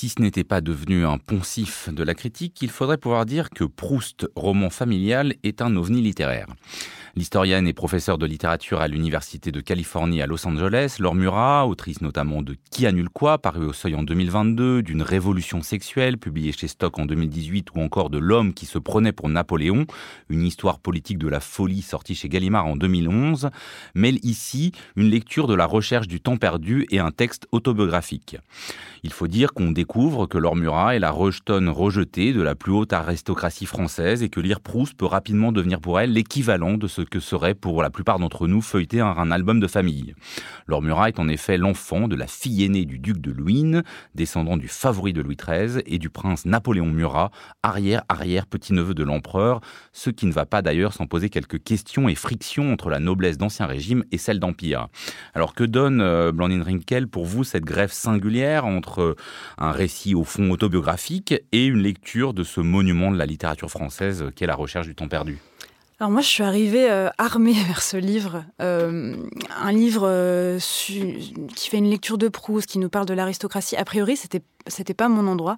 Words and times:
Si 0.00 0.10
ce 0.10 0.22
n'était 0.22 0.44
pas 0.44 0.60
devenu 0.60 1.04
un 1.04 1.18
poncif 1.18 1.88
de 1.92 2.04
la 2.04 2.14
critique, 2.14 2.62
il 2.62 2.70
faudrait 2.70 2.98
pouvoir 2.98 3.26
dire 3.26 3.50
que 3.50 3.64
Proust, 3.64 4.28
roman 4.36 4.70
familial, 4.70 5.34
est 5.42 5.60
un 5.60 5.74
ovni 5.74 6.00
littéraire. 6.00 6.46
L'historienne 7.16 7.66
et 7.66 7.72
professeure 7.72 8.16
de 8.16 8.24
littérature 8.24 8.80
à 8.80 8.86
l'Université 8.86 9.50
de 9.50 9.60
Californie 9.60 10.22
à 10.22 10.28
Los 10.28 10.46
Angeles, 10.46 10.98
Laure 11.00 11.16
Murat, 11.16 11.66
autrice 11.66 12.00
notamment 12.00 12.42
de 12.42 12.54
Qui 12.70 12.86
annule 12.86 13.08
quoi, 13.08 13.38
paru 13.38 13.64
au 13.64 13.72
seuil 13.72 13.96
en 13.96 14.04
2022, 14.04 14.84
d'une 14.84 15.02
révolution 15.02 15.62
sexuelle, 15.62 16.16
publiée 16.16 16.52
chez 16.52 16.68
Stock 16.68 16.96
en 16.96 17.06
2018, 17.06 17.70
ou 17.74 17.80
encore 17.80 18.08
de 18.08 18.18
L'homme 18.18 18.54
qui 18.54 18.66
se 18.66 18.78
prenait 18.78 19.10
pour 19.10 19.28
Napoléon, 19.28 19.84
une 20.28 20.44
histoire 20.44 20.78
politique 20.78 21.18
de 21.18 21.26
la 21.26 21.40
folie 21.40 21.82
sortie 21.82 22.14
chez 22.14 22.28
Gallimard 22.28 22.66
en 22.66 22.76
2011, 22.76 23.50
mêle 23.96 24.20
ici 24.22 24.70
une 24.94 25.10
lecture 25.10 25.48
de 25.48 25.54
la 25.54 25.66
recherche 25.66 26.06
du 26.06 26.20
temps 26.20 26.36
perdu 26.36 26.86
et 26.92 27.00
un 27.00 27.10
texte 27.10 27.48
autobiographique. 27.50 28.36
Il 29.02 29.12
faut 29.12 29.26
dire 29.26 29.54
qu'on 29.54 29.72
découvre 29.72 29.87
que 30.28 30.38
Laure 30.38 30.54
Murat 30.54 30.96
est 30.96 30.98
la 30.98 31.10
rejetonne 31.10 31.68
rejetée 31.68 32.32
de 32.32 32.42
la 32.42 32.54
plus 32.54 32.72
haute 32.72 32.92
aristocratie 32.92 33.64
française 33.64 34.22
et 34.22 34.28
que 34.28 34.38
lire 34.38 34.60
Proust 34.60 34.94
peut 34.94 35.06
rapidement 35.06 35.50
devenir 35.50 35.80
pour 35.80 35.98
elle 35.98 36.12
l'équivalent 36.12 36.76
de 36.76 36.86
ce 36.86 37.00
que 37.00 37.20
serait 37.20 37.54
pour 37.54 37.82
la 37.82 37.88
plupart 37.88 38.18
d'entre 38.18 38.46
nous 38.46 38.60
feuilleter 38.60 39.00
un, 39.00 39.30
album 39.30 39.60
de 39.60 39.66
famille. 39.66 40.14
Laure 40.66 40.82
Murat 40.82 41.08
est 41.08 41.18
en 41.18 41.28
effet 41.28 41.56
l'enfant 41.56 42.06
de 42.06 42.16
la 42.16 42.26
fille 42.26 42.64
aînée 42.64 42.84
du 42.84 42.98
duc 42.98 43.18
de 43.18 43.32
Luynes, 43.32 43.82
descendant 44.14 44.56
du 44.56 44.68
favori 44.68 45.12
de 45.12 45.22
Louis 45.22 45.36
XIII 45.36 45.82
et 45.86 45.98
du 45.98 46.10
prince 46.10 46.44
Napoléon 46.44 46.86
Murat, 46.86 47.30
arrière-arrière 47.62 48.46
petit-neveu 48.46 48.94
de 48.94 49.04
l'empereur, 49.04 49.60
ce 49.92 50.10
qui 50.10 50.26
ne 50.26 50.32
va 50.32 50.44
pas 50.44 50.62
d'ailleurs 50.62 50.92
sans 50.92 51.06
poser 51.06 51.30
quelques 51.30 51.62
questions 51.62 52.08
et 52.08 52.14
frictions 52.14 52.72
entre 52.72 52.90
la 52.90 53.00
noblesse 53.00 53.38
d'Ancien 53.38 53.66
Régime 53.66 54.04
et 54.12 54.18
celle 54.18 54.38
d'Empire. 54.38 54.88
Alors 55.34 55.54
que 55.54 55.64
donne 55.64 56.00
euh, 56.00 56.30
Blandine 56.30 56.62
Rinkel 56.62 57.08
pour 57.08 57.24
vous 57.24 57.42
cette 57.42 57.64
greffe 57.64 57.92
singulière 57.92 58.66
entre 58.66 59.16
un 59.56 59.72
récit 59.78 60.14
au 60.14 60.24
fond 60.24 60.50
autobiographique 60.50 61.34
et 61.52 61.64
une 61.64 61.78
lecture 61.78 62.34
de 62.34 62.42
ce 62.42 62.60
monument 62.60 63.12
de 63.12 63.16
la 63.16 63.26
littérature 63.26 63.70
française 63.70 64.26
qu'est 64.34 64.46
la 64.46 64.56
recherche 64.56 64.88
du 64.88 64.94
temps 64.94 65.08
perdu 65.08 65.38
alors 66.00 66.12
moi, 66.12 66.20
je 66.20 66.28
suis 66.28 66.44
arrivée 66.44 66.88
euh, 66.88 67.10
armée 67.18 67.52
vers 67.66 67.82
ce 67.82 67.96
livre, 67.96 68.44
euh, 68.62 69.16
un 69.60 69.72
livre 69.72 70.02
euh, 70.04 70.58
qui 70.60 71.68
fait 71.68 71.78
une 71.78 71.90
lecture 71.90 72.18
de 72.18 72.28
Proust, 72.28 72.68
qui 72.68 72.78
nous 72.78 72.88
parle 72.88 73.06
de 73.06 73.14
l'aristocratie. 73.14 73.74
A 73.74 73.84
priori, 73.84 74.16
c'était 74.16 74.42
c'était 74.68 74.94
pas 74.94 75.08
mon 75.08 75.26
endroit, 75.26 75.56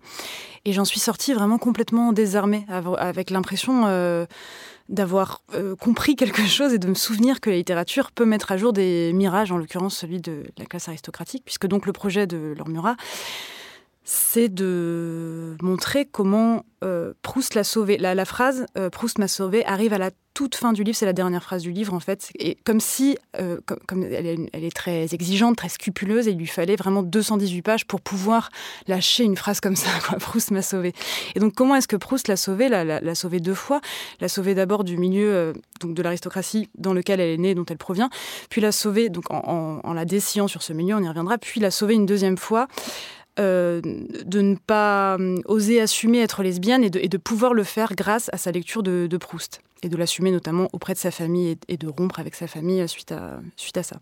et 0.64 0.72
j'en 0.72 0.84
suis 0.84 1.00
sortie 1.00 1.34
vraiment 1.34 1.58
complètement 1.58 2.12
désarmée, 2.12 2.64
avec 2.68 3.30
l'impression 3.30 4.26
d'avoir 4.88 5.42
compris 5.80 6.14
quelque 6.14 6.42
chose 6.46 6.72
et 6.72 6.78
de 6.78 6.86
me 6.86 6.94
souvenir 6.94 7.40
que 7.40 7.50
la 7.50 7.56
littérature 7.56 8.12
peut 8.12 8.24
mettre 8.24 8.52
à 8.52 8.56
jour 8.56 8.72
des 8.72 9.12
mirages, 9.12 9.50
en 9.50 9.58
l'occurrence 9.58 9.96
celui 9.96 10.20
de 10.20 10.44
la 10.58 10.64
classe 10.64 10.86
aristocratique, 10.86 11.42
puisque 11.44 11.66
donc 11.66 11.86
le 11.86 11.92
projet 11.92 12.28
de 12.28 12.54
Lormura 12.56 12.94
c'est 14.12 14.48
de 14.48 15.56
montrer 15.62 16.04
comment 16.04 16.64
euh, 16.82 17.12
Proust 17.22 17.54
l'a 17.54 17.62
sauvé. 17.62 17.96
La, 17.96 18.24
phrase 18.24 18.66
euh, 18.76 18.90
Proust 18.90 19.18
m'a 19.18 19.28
sauvé 19.28 19.64
arrive 19.64 19.92
à 19.92 19.98
la 19.98 20.10
toute 20.34 20.56
fin 20.56 20.72
du 20.72 20.82
livre, 20.82 20.96
c'est 20.96 21.06
la 21.06 21.12
dernière 21.12 21.44
phrase 21.44 21.62
du 21.62 21.70
livre 21.70 21.94
en 21.94 22.00
fait, 22.00 22.30
et 22.36 22.56
comme 22.64 22.80
si, 22.80 23.16
euh, 23.38 23.58
comme, 23.86 24.02
elle, 24.02 24.26
est, 24.52 24.74
très 24.74 25.14
exigeante, 25.14 25.56
très 25.56 25.68
scrupuleuse, 25.68 26.26
et 26.26 26.32
il 26.32 26.38
lui 26.38 26.48
fallait 26.48 26.74
vraiment 26.74 27.04
218 27.04 27.62
pages 27.62 27.86
pour 27.86 28.00
pouvoir 28.00 28.48
lâcher 28.88 29.22
une 29.22 29.36
phrase 29.36 29.60
comme 29.60 29.76
ça, 29.76 29.90
Proust 30.18 30.50
m'a 30.50 30.62
sauvé. 30.62 30.92
Et 31.36 31.38
donc 31.38 31.54
comment 31.54 31.76
est-ce 31.76 31.88
que 31.88 31.96
Proust 31.96 32.26
l'a 32.26 32.36
sauvé? 32.36 32.68
L'a 32.68 33.14
sauvé 33.14 33.38
deux 33.38 33.54
fois. 33.54 33.80
L'a 34.20 34.28
sauvé 34.28 34.56
d'abord 34.56 34.82
du 34.82 34.96
milieu 34.96 35.52
donc 35.80 35.94
de 35.94 36.02
l'aristocratie 36.02 36.68
dans 36.76 36.94
lequel 36.94 37.20
elle 37.20 37.30
est 37.30 37.38
née, 37.38 37.54
dont 37.54 37.66
elle 37.66 37.78
provient, 37.78 38.10
puis 38.48 38.60
l'a 38.60 38.72
sauvé 38.72 39.08
donc 39.08 39.30
en, 39.30 39.80
en 39.84 39.92
la 39.92 40.04
dessillant 40.04 40.48
sur 40.48 40.64
ce 40.64 40.72
milieu, 40.72 40.96
on 40.96 41.02
y 41.02 41.08
reviendra, 41.08 41.38
puis 41.38 41.60
l'a 41.60 41.70
sauvé 41.70 41.94
une 41.94 42.06
deuxième 42.06 42.38
fois. 42.38 42.66
Euh, 43.38 43.80
de 43.80 44.40
ne 44.40 44.56
pas 44.56 45.16
euh, 45.18 45.36
oser 45.44 45.80
assumer 45.80 46.20
être 46.20 46.42
lesbienne 46.42 46.82
et 46.82 46.90
de, 46.90 47.16
pouvoir 47.16 47.54
le 47.54 47.62
faire 47.62 47.94
grâce 47.94 48.28
à 48.32 48.36
sa 48.36 48.50
lecture 48.50 48.82
de, 48.82 49.16
Proust 49.16 49.62
et 49.82 49.88
de 49.88 49.96
l'assumer 49.96 50.32
notamment 50.32 50.68
auprès 50.72 50.94
de 50.94 50.98
sa 50.98 51.12
famille 51.12 51.56
et, 51.68 51.76
de 51.76 51.88
rompre 51.88 52.18
avec 52.18 52.34
sa 52.34 52.48
famille 52.48 52.86
suite 52.88 53.12
à, 53.12 53.40
suite 53.56 53.76
à 53.76 53.82
ça. 53.84 53.96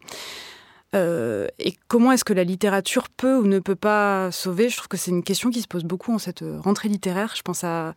Euh, 0.95 1.47
et 1.59 1.75
comment 1.89 2.11
est-ce 2.13 2.25
que 2.25 2.33
la 2.33 2.43
littérature 2.43 3.11
peut 3.11 3.37
ou 3.37 3.47
ne 3.47 3.59
peut 3.59 3.77
pas 3.77 4.33
sauver? 4.33 4.71
Je 4.71 4.77
trouve 4.77 4.89
que 4.89 4.97
c'est 4.97 5.11
une 5.11 5.23
question 5.23 5.51
qui 5.51 5.61
se 5.61 5.69
pose 5.69 5.85
beaucoup 5.85 6.15
en 6.15 6.19
cette 6.19 6.43
rentrée 6.61 6.89
littéraire. 6.89 7.35
Je 7.37 7.43
pense 7.43 7.63
à 7.65 7.95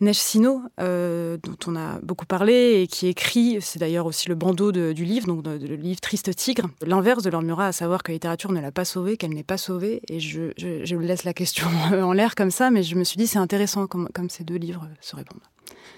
Neige 0.00 0.18
Sino, 0.18 0.62
euh, 0.78 1.38
dont 1.42 1.56
on 1.66 1.74
a 1.74 1.98
beaucoup 2.02 2.26
parlé 2.26 2.82
et 2.82 2.86
qui 2.86 3.06
écrit, 3.06 3.58
c'est 3.62 3.78
d'ailleurs 3.78 4.04
aussi 4.04 4.28
le 4.28 4.34
bandeau 4.34 4.70
du 4.70 5.04
livre, 5.04 5.26
donc 5.26 5.46
le 5.46 5.56
livre 5.74 6.00
Triste 6.00 6.34
Tigre, 6.36 6.68
l'inverse 6.84 7.22
de 7.22 7.30
Lormura, 7.30 7.68
à 7.68 7.72
savoir 7.72 8.02
que 8.02 8.12
la 8.12 8.16
littérature 8.16 8.52
ne 8.52 8.60
l'a 8.60 8.72
pas 8.72 8.84
sauvée, 8.84 9.16
qu'elle 9.16 9.32
n'est 9.32 9.42
pas 9.42 9.56
sauvée. 9.56 10.02
Et 10.10 10.20
je, 10.20 10.52
je, 10.58 10.96
laisse 10.96 11.24
la 11.24 11.32
question 11.32 11.66
en 11.92 12.12
l'air 12.12 12.34
comme 12.34 12.50
ça, 12.50 12.70
mais 12.70 12.82
je 12.82 12.94
me 12.94 13.04
suis 13.04 13.16
dit 13.16 13.26
c'est 13.26 13.38
intéressant 13.38 13.86
comme, 13.86 14.08
comme, 14.12 14.28
ces 14.28 14.44
deux 14.44 14.56
livres 14.56 14.86
se 15.00 15.16
répondent. 15.16 15.40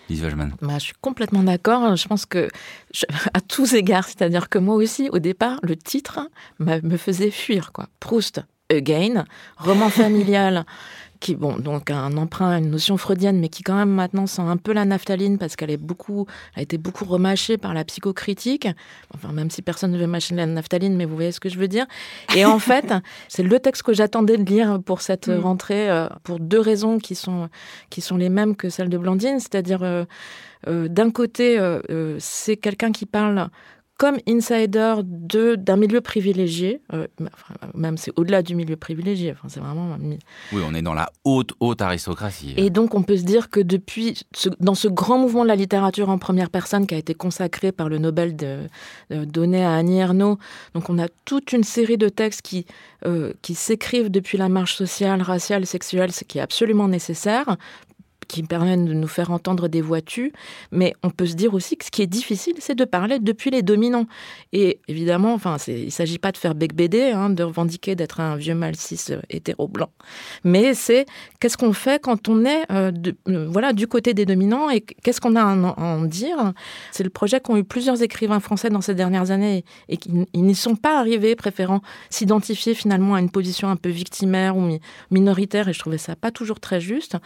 Lise 0.09 0.25
bah, 0.63 0.75
je 0.79 0.85
suis 0.85 0.95
complètement 1.01 1.43
d'accord. 1.43 1.97
Je 1.97 2.07
pense 2.07 2.25
que, 2.25 2.49
à 3.35 3.41
tous 3.41 3.75
égards, 3.75 4.07
c'est-à-dire 4.07 4.49
que 4.49 4.59
moi 4.59 4.77
aussi, 4.77 5.11
au 5.11 5.19
départ, 5.19 5.59
le 5.63 5.77
titre 5.77 6.21
me 6.61 6.97
faisait 6.97 7.33
fuir. 7.33 7.73
Quoi. 7.73 7.89
Proust, 7.99 8.43
Again, 8.71 9.25
roman 9.57 9.89
familial 9.89 10.67
qui, 11.21 11.35
bon, 11.35 11.59
donc 11.59 11.91
un 11.91 12.17
emprunt 12.17 12.59
une 12.59 12.71
notion 12.71 12.97
freudienne, 12.97 13.39
mais 13.39 13.49
qui 13.49 13.63
quand 13.63 13.75
même 13.75 13.91
maintenant 13.91 14.27
sent 14.27 14.43
un 14.43 14.57
peu 14.57 14.73
la 14.73 14.85
naphtaline 14.85 15.39
parce 15.39 15.57
qu'elle 15.57 15.71
est 15.71 15.77
beaucoup, 15.77 16.27
a 16.55 16.63
été 16.63 16.79
beaucoup 16.79 17.05
remâchée 17.05 17.59
par 17.59 17.75
la 17.75 17.85
psychocritique. 17.85 18.69
Enfin, 19.15 19.33
même 19.33 19.51
si 19.51 19.63
personne 19.63 19.93
ne 19.93 19.99
veut 19.99 20.07
mâcher 20.07 20.35
la 20.35 20.47
naphtaline, 20.47 20.97
mais 20.97 21.05
vous 21.05 21.15
voyez 21.15 21.33
ce 21.33 21.41
que 21.41 21.49
je 21.49 21.59
veux 21.59 21.69
dire. 21.69 21.87
Et 22.37 22.45
en 22.45 22.59
fait, 22.59 22.93
c'est 23.29 23.43
le 23.43 23.59
texte 23.59 23.83
que 23.83 23.93
j'attendais 23.93 24.37
de 24.37 24.45
lire 24.45 24.81
pour 24.85 25.01
cette 25.01 25.29
mm. 25.29 25.41
rentrée, 25.41 25.91
euh, 25.91 26.09
pour 26.23 26.39
deux 26.39 26.61
raisons 26.61 26.99
qui 26.99 27.15
sont, 27.15 27.49
qui 27.91 28.01
sont 28.01 28.17
les 28.17 28.29
mêmes 28.29 28.55
que 28.55 28.69
celles 28.69 28.89
de 28.89 28.99
Blandine. 28.99 29.41
C'est-à-dire, 29.41 29.83
euh, 29.83 30.05
euh, 30.69 30.89
d'un 30.89 31.11
côté, 31.11 31.59
c'est 32.19 32.57
quelqu'un 32.57 32.93
qui 32.93 33.07
parle 33.07 33.49
comme 33.99 34.19
insider 34.29 34.95
de 35.05 35.57
d'un 35.57 35.77
milieu 35.77 36.01
privilégié, 36.01 36.81
euh, 36.93 37.09
même 37.75 37.99
c'est 37.99 38.13
au-delà 38.17 38.43
du 38.43 38.55
milieu 38.55 38.77
privilégié. 38.77 39.33
Enfin, 39.33 39.49
c'est 39.49 39.59
vraiment. 39.61 39.99
Oui, 40.53 40.63
on 40.65 40.73
est 40.73 40.83
dans 40.83 40.95
la 40.95 41.11
haute 41.25 41.53
haute 41.59 41.83
aristocratie. 41.83 42.55
Et 42.57 42.71
donc, 42.71 42.95
on 42.95 43.03
peut 43.03 43.17
se 43.17 43.25
dire 43.25 43.51
que 43.51 43.59
depuis, 43.59 44.23
dans 44.61 44.77
ce 44.77 44.87
grand 44.87 45.19
mouvement 45.19 45.43
de 45.43 45.49
la 45.49 45.57
littérature 45.57 46.11
en 46.11 46.19
première 46.19 46.49
personne 46.49 46.87
qui 46.87 46.95
a 46.95 46.99
été 46.99 47.13
consacré 47.13 47.73
par 47.73 47.89
le 47.89 47.99
Nobel 47.99 48.37
de, 48.37 48.69
donné 49.11 49.65
à 49.65 49.75
Annie 49.75 49.99
Ernaux, 49.99 50.39
donc 50.75 50.89
on 50.91 50.99
a 51.01 51.09
toute 51.25 51.53
une 51.53 51.65
série 51.65 51.99
de 51.99 52.09
textes 52.09 52.43
qui 52.43 52.67
euh, 53.05 53.33
qui 53.43 53.55
s'écrivent 53.55 54.11
depuis 54.11 54.39
la 54.39 54.49
marche 54.49 54.77
sociale, 54.77 55.23
raciale, 55.23 55.67
sexuelle, 55.67 56.13
ce 56.13 56.23
qui 56.23 56.39
est 56.39 56.41
absolument 56.41 56.87
nécessaire 56.87 57.57
qui 58.29 58.43
permettent 58.43 58.85
de 58.85 58.93
nous 58.93 59.09
faire 59.09 59.31
entendre 59.31 59.69
des 59.69 59.81
voix 59.81 60.03
tues, 60.03 60.33
mais 60.71 60.95
on 61.03 61.11
peut 61.11 61.27
se 61.27 61.35
dire 61.35 61.55
aussi 61.55 61.77
que 61.77 61.85
ce 61.85 61.91
qui 61.91 62.03
est 62.03 62.07
difficile, 62.07 62.55
c'est 62.59 62.75
de 62.75 62.85
parler 62.85 63.19
depuis 63.19 63.51
les 63.51 63.63
dominants. 63.63 64.07
Et 64.53 64.81
évidemment, 64.87 65.33
enfin, 65.35 65.57
il 65.67 65.87
ne 65.87 65.91
s'agit 65.91 66.19
pas 66.19 66.31
de 66.31 66.37
faire 66.37 66.55
bec 66.55 66.75
BD, 66.75 67.11
hein, 67.11 67.31
de 67.31 67.43
revendiquer 67.43 67.97
d'être 67.97 68.21
un 68.21 68.37
vieux 68.37 68.55
mal 68.55 68.77
cis 68.77 69.01
euh, 69.11 69.21
hétéro-blanc, 69.31 69.91
mais 70.45 70.75
c'est 70.75 71.07
qu'est-ce 71.41 71.57
qu'on 71.57 71.73
fait 71.73 72.01
quand 72.01 72.29
on 72.29 72.45
est 72.45 72.71
euh, 72.71 72.93
euh, 73.29 73.49
voilà, 73.51 73.73
du 73.73 73.87
côté 73.87 74.13
des 74.13 74.27
dominants 74.27 74.69
et 74.69 74.83
qu'est-ce 74.83 75.21
qu'on 75.21 75.35
a 75.35 75.43
à 75.43 75.55
en, 75.55 76.03
dire? 76.03 76.53
C'est 76.93 77.05
le 77.05 77.11
projet 77.11 77.41
qu'ont 77.41 77.57
eu 77.57 77.65
plusieurs 77.65 78.03
écrivains 78.03 78.41
français 78.41 78.69
dans 78.69 78.81
ces 78.81 78.95
dernières 78.95 79.31
années 79.31 79.65
et 79.89 79.97
qui 79.97 80.11
n'y 80.35 80.55
sont 80.55 80.77
pas 80.77 80.99
arrivés, 80.99 81.35
préférant 81.35 81.81
s'identifier 82.11 82.75
finalement 82.75 83.15
à 83.15 83.21
une 83.21 83.31
position 83.31 83.69
un 83.69 83.77
peu 83.77 83.89
victimaire 83.89 84.57
ou 84.57 84.79
minoritaire, 85.11 85.69
et 85.69 85.73
je 85.73 85.79
trouvais 85.79 85.99
ça 85.99 86.15
pas 86.15 86.31
toujours 86.31 86.61
très 86.61 86.81
juste 86.81 87.17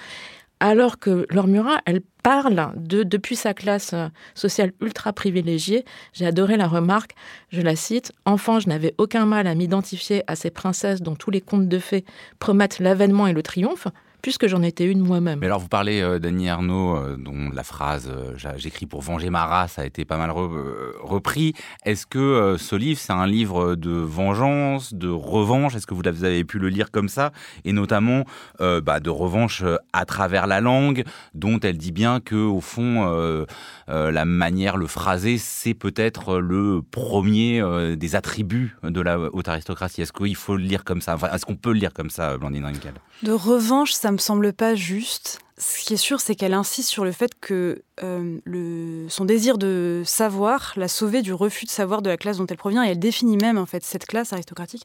alors 0.62 1.00
que 1.00 1.26
Laure 1.30 1.48
Murat, 1.48 1.80
elle 1.86 2.02
parle 2.22 2.70
de, 2.76 3.02
depuis 3.02 3.34
sa 3.34 3.52
classe 3.52 3.94
euh, 3.94 4.06
sociale 4.36 4.72
ultra 4.80 5.12
privilégiée. 5.12 5.84
J'ai 6.12 6.24
adoré 6.24 6.56
la 6.56 6.68
remarque, 6.68 7.16
je 7.50 7.60
la 7.60 7.74
cite, 7.74 8.12
Enfant, 8.26 8.60
je 8.60 8.68
n'avais 8.68 8.94
aucun 8.96 9.26
mal 9.26 9.48
à 9.48 9.56
m'identifier 9.56 10.22
à 10.28 10.36
ces 10.36 10.50
princesses 10.50 11.02
dont 11.02 11.16
tous 11.16 11.32
les 11.32 11.40
contes 11.40 11.68
de 11.68 11.78
fées 11.80 12.04
promettent 12.38 12.78
l'avènement 12.78 13.26
et 13.26 13.32
le 13.32 13.42
triomphe 13.42 13.88
puisque 14.22 14.46
j'en 14.46 14.62
étais 14.62 14.86
une 14.86 15.00
moi-même. 15.00 15.40
Mais 15.40 15.46
alors, 15.46 15.58
vous 15.58 15.68
parlez 15.68 16.00
euh, 16.00 16.18
d'Annie 16.20 16.48
Arnaud, 16.48 16.96
euh, 16.96 17.16
dont 17.18 17.50
la 17.52 17.64
phrase 17.64 18.08
euh, 18.08 18.34
J'écris 18.56 18.86
pour 18.86 19.02
venger 19.02 19.28
ma 19.30 19.44
race 19.44 19.78
a 19.78 19.84
été 19.84 20.04
pas 20.04 20.16
mal 20.16 20.30
repris. 20.30 21.54
Est-ce 21.84 22.06
que 22.06 22.56
ce 22.58 22.76
livre, 22.76 23.00
c'est 23.00 23.12
un 23.12 23.26
livre 23.26 23.74
de 23.74 23.90
vengeance, 23.90 24.94
de 24.94 25.08
revanche? 25.08 25.74
Est-ce 25.74 25.86
que 25.86 25.94
vous 25.94 26.06
avez 26.06 26.44
pu 26.44 26.58
le 26.58 26.68
lire 26.68 26.90
comme 26.90 27.08
ça? 27.08 27.32
Et 27.64 27.72
notamment 27.72 28.24
bah, 28.58 29.00
de 29.00 29.10
revanche 29.10 29.64
à 29.92 30.04
travers 30.04 30.46
la 30.46 30.60
langue, 30.60 31.04
dont 31.34 31.58
elle 31.60 31.78
dit 31.78 31.92
bien 31.92 32.20
que, 32.20 32.36
au 32.36 32.60
fond, 32.60 33.46
la 33.88 34.24
manière, 34.24 34.76
le 34.76 34.86
phrasé, 34.86 35.38
c'est 35.38 35.74
peut-être 35.74 36.38
le 36.38 36.82
premier 36.82 37.62
des 37.96 38.14
attributs 38.14 38.76
de 38.82 39.00
la 39.00 39.18
haute 39.18 39.48
aristocratie. 39.48 40.02
Est-ce 40.02 40.12
qu'il 40.12 40.36
faut 40.36 40.56
le 40.56 40.62
lire 40.62 40.84
comme 40.84 41.00
ça? 41.00 41.16
Est-ce 41.32 41.44
qu'on 41.46 41.56
peut 41.56 41.72
le 41.72 41.78
lire 41.78 41.92
comme 41.92 42.10
ça, 42.10 42.36
Blandine 42.36 42.64
Rinkel? 42.64 42.94
De 43.22 43.32
revanche, 43.32 43.92
ça 43.92 44.11
me 44.12 44.18
semble 44.18 44.52
pas 44.52 44.74
juste. 44.74 45.40
ce 45.58 45.84
qui 45.84 45.94
est 45.94 45.98
sûr, 45.98 46.20
c'est 46.20 46.34
qu'elle 46.34 46.54
insiste 46.54 46.88
sur 46.88 47.04
le 47.04 47.12
fait 47.12 47.32
que 47.40 47.82
euh, 48.02 48.38
le, 48.44 49.06
son 49.08 49.24
désir 49.24 49.58
de 49.58 50.02
savoir 50.04 50.72
l'a 50.76 50.88
sauvée 50.88 51.22
du 51.22 51.32
refus 51.32 51.64
de 51.64 51.70
savoir 51.70 52.02
de 52.02 52.10
la 52.10 52.16
classe 52.16 52.38
dont 52.38 52.46
elle 52.46 52.56
provient. 52.56 52.84
Et 52.84 52.90
elle 52.90 52.98
définit 52.98 53.36
même 53.36 53.58
en 53.58 53.66
fait 53.66 53.84
cette 53.84 54.06
classe 54.06 54.32
aristocratique. 54.32 54.84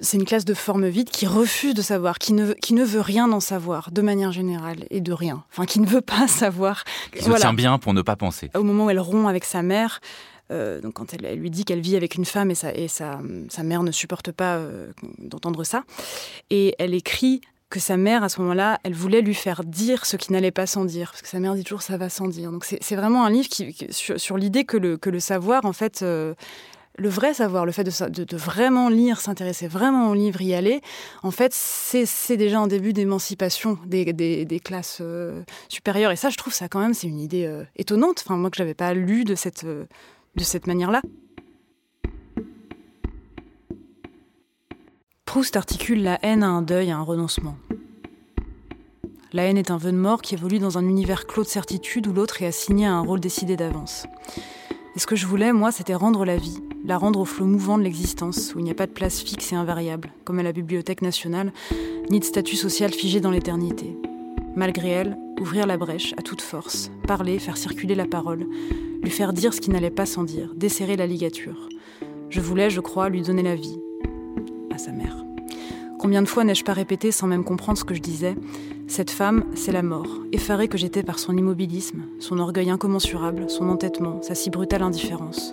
C'est 0.00 0.18
une 0.18 0.26
classe 0.26 0.44
de 0.44 0.54
forme 0.54 0.88
vide 0.88 1.08
qui 1.08 1.26
refuse 1.26 1.72
de 1.72 1.80
savoir, 1.82 2.18
qui 2.18 2.34
ne, 2.34 2.52
qui 2.52 2.74
ne 2.74 2.84
veut 2.84 3.00
rien 3.00 3.32
en 3.32 3.40
savoir 3.40 3.90
de 3.90 4.02
manière 4.02 4.30
générale 4.30 4.84
et 4.90 5.00
de 5.00 5.12
rien. 5.12 5.44
Enfin, 5.50 5.64
qui 5.64 5.80
ne 5.80 5.86
veut 5.86 6.02
pas 6.02 6.28
savoir. 6.28 6.84
Qui 7.12 7.22
se 7.22 7.30
tient 7.30 7.54
bien 7.54 7.78
pour 7.78 7.94
ne 7.94 8.02
pas 8.02 8.16
penser. 8.16 8.50
Au 8.54 8.62
moment 8.62 8.86
où 8.86 8.90
elle 8.90 9.00
rompt 9.00 9.28
avec 9.28 9.44
sa 9.44 9.62
mère, 9.62 10.00
euh, 10.52 10.80
donc 10.80 10.94
quand 10.94 11.12
elle, 11.12 11.38
lui 11.38 11.50
dit 11.50 11.64
qu'elle 11.64 11.80
vit 11.80 11.96
avec 11.96 12.14
une 12.14 12.24
femme 12.24 12.50
et, 12.50 12.54
sa, 12.54 12.72
et 12.74 12.88
sa, 12.88 13.20
sa 13.48 13.62
mère 13.62 13.82
ne 13.82 13.90
supporte 13.90 14.30
pas 14.32 14.56
euh, 14.56 14.92
d'entendre 15.18 15.64
ça, 15.64 15.82
et 16.50 16.74
elle 16.78 16.94
écrit 16.94 17.40
que 17.68 17.80
sa 17.80 17.96
mère, 17.96 18.22
à 18.22 18.28
ce 18.28 18.40
moment-là, 18.42 18.78
elle 18.84 18.94
voulait 18.94 19.22
lui 19.22 19.34
faire 19.34 19.64
dire 19.64 20.06
ce 20.06 20.16
qui 20.16 20.32
n'allait 20.32 20.52
pas 20.52 20.66
sans 20.66 20.84
dire, 20.84 21.10
parce 21.10 21.22
que 21.22 21.28
sa 21.28 21.40
mère 21.40 21.54
dit 21.54 21.64
toujours 21.64 21.82
ça 21.82 21.96
va 21.96 22.08
sans 22.08 22.28
dire. 22.28 22.52
Donc 22.52 22.64
c'est 22.64 22.96
vraiment 22.96 23.24
un 23.24 23.30
livre 23.30 23.48
sur, 23.90 24.36
l'idée 24.36 24.64
que 24.64 24.76
le, 24.76 25.20
savoir, 25.20 25.64
en 25.64 25.72
fait, 25.72 26.02
euh, 26.02 26.34
le 26.96 27.08
vrai 27.08 27.34
savoir, 27.34 27.66
le 27.66 27.72
fait 27.72 27.84
de, 27.84 28.36
vraiment 28.36 28.88
lire, 28.88 29.20
s'intéresser 29.20 29.66
vraiment 29.66 30.10
au 30.10 30.14
livre, 30.14 30.40
y 30.42 30.54
aller, 30.54 30.80
en 31.22 31.32
fait, 31.32 31.52
c'est 31.52 32.36
déjà 32.36 32.60
un 32.60 32.68
début 32.68 32.92
d'émancipation 32.92 33.78
des, 33.84 34.60
classes 34.64 35.02
supérieures. 35.68 36.12
Et 36.12 36.16
ça, 36.16 36.30
je 36.30 36.36
trouve 36.36 36.52
ça 36.52 36.68
quand 36.68 36.80
même, 36.80 36.94
c'est 36.94 37.08
une 37.08 37.20
idée 37.20 37.50
étonnante. 37.76 38.22
Enfin, 38.24 38.36
moi 38.36 38.50
que 38.50 38.56
j'avais 38.56 38.74
pas 38.74 38.94
lu 38.94 39.24
de 39.24 39.34
cette 39.34 39.66
de 40.36 40.44
cette 40.44 40.66
manière-là. 40.66 41.02
Proust 45.36 45.54
articule 45.54 46.02
la 46.02 46.18
haine 46.22 46.42
à 46.42 46.48
un 46.48 46.62
deuil, 46.62 46.90
à 46.90 46.96
un 46.96 47.02
renoncement. 47.02 47.58
La 49.34 49.42
haine 49.42 49.58
est 49.58 49.70
un 49.70 49.76
vœu 49.76 49.92
de 49.92 49.96
mort 49.98 50.22
qui 50.22 50.32
évolue 50.32 50.58
dans 50.58 50.78
un 50.78 50.88
univers 50.88 51.26
clos 51.26 51.42
de 51.42 51.48
certitude 51.48 52.06
où 52.06 52.14
l'autre 52.14 52.40
est 52.40 52.46
assigné 52.46 52.86
à 52.86 52.94
un 52.94 53.00
rôle 53.00 53.20
décidé 53.20 53.54
d'avance. 53.54 54.06
Et 54.94 54.98
ce 54.98 55.06
que 55.06 55.14
je 55.14 55.26
voulais, 55.26 55.52
moi, 55.52 55.72
c'était 55.72 55.94
rendre 55.94 56.24
la 56.24 56.38
vie, 56.38 56.62
la 56.86 56.96
rendre 56.96 57.20
au 57.20 57.26
flot 57.26 57.44
mouvant 57.44 57.76
de 57.76 57.82
l'existence, 57.82 58.54
où 58.54 58.60
il 58.60 58.64
n'y 58.64 58.70
a 58.70 58.74
pas 58.74 58.86
de 58.86 58.92
place 58.92 59.20
fixe 59.20 59.52
et 59.52 59.56
invariable, 59.56 60.10
comme 60.24 60.38
à 60.38 60.42
la 60.42 60.52
Bibliothèque 60.52 61.02
nationale, 61.02 61.52
ni 62.08 62.18
de 62.18 62.24
statut 62.24 62.56
social 62.56 62.94
figé 62.94 63.20
dans 63.20 63.30
l'éternité. 63.30 63.94
Malgré 64.54 64.88
elle, 64.88 65.18
ouvrir 65.38 65.66
la 65.66 65.76
brèche 65.76 66.14
à 66.16 66.22
toute 66.22 66.40
force, 66.40 66.90
parler, 67.06 67.38
faire 67.38 67.58
circuler 67.58 67.94
la 67.94 68.06
parole, 68.06 68.46
lui 69.02 69.10
faire 69.10 69.34
dire 69.34 69.52
ce 69.52 69.60
qui 69.60 69.68
n'allait 69.68 69.90
pas 69.90 70.06
sans 70.06 70.24
dire, 70.24 70.54
desserrer 70.56 70.96
la 70.96 71.06
ligature. 71.06 71.68
Je 72.30 72.40
voulais, 72.40 72.70
je 72.70 72.80
crois, 72.80 73.10
lui 73.10 73.20
donner 73.20 73.42
la 73.42 73.54
vie. 73.54 73.78
À 74.72 74.78
sa 74.78 74.92
mère. 74.92 75.25
Combien 76.06 76.22
de 76.22 76.28
fois 76.28 76.44
n'ai-je 76.44 76.62
pas 76.62 76.72
répété 76.72 77.10
sans 77.10 77.26
même 77.26 77.42
comprendre 77.42 77.76
ce 77.76 77.82
que 77.82 77.92
je 77.92 78.00
disais 78.00 78.36
Cette 78.86 79.10
femme, 79.10 79.44
c'est 79.56 79.72
la 79.72 79.82
mort, 79.82 80.06
effarée 80.30 80.68
que 80.68 80.78
j'étais 80.78 81.02
par 81.02 81.18
son 81.18 81.36
immobilisme, 81.36 82.04
son 82.20 82.38
orgueil 82.38 82.70
incommensurable, 82.70 83.50
son 83.50 83.68
entêtement, 83.68 84.22
sa 84.22 84.36
si 84.36 84.50
brutale 84.50 84.84
indifférence. 84.84 85.52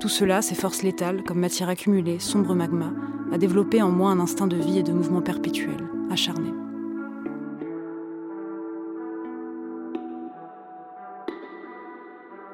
Tout 0.00 0.08
cela, 0.08 0.42
ces 0.42 0.56
forces 0.56 0.82
létales, 0.82 1.22
comme 1.22 1.38
matière 1.38 1.68
accumulée, 1.68 2.18
sombre 2.18 2.56
magma, 2.56 2.92
a 3.30 3.38
développé 3.38 3.82
en 3.82 3.92
moi 3.92 4.10
un 4.10 4.18
instinct 4.18 4.48
de 4.48 4.56
vie 4.56 4.80
et 4.80 4.82
de 4.82 4.90
mouvement 4.90 5.22
perpétuel, 5.22 5.88
acharné. 6.10 6.50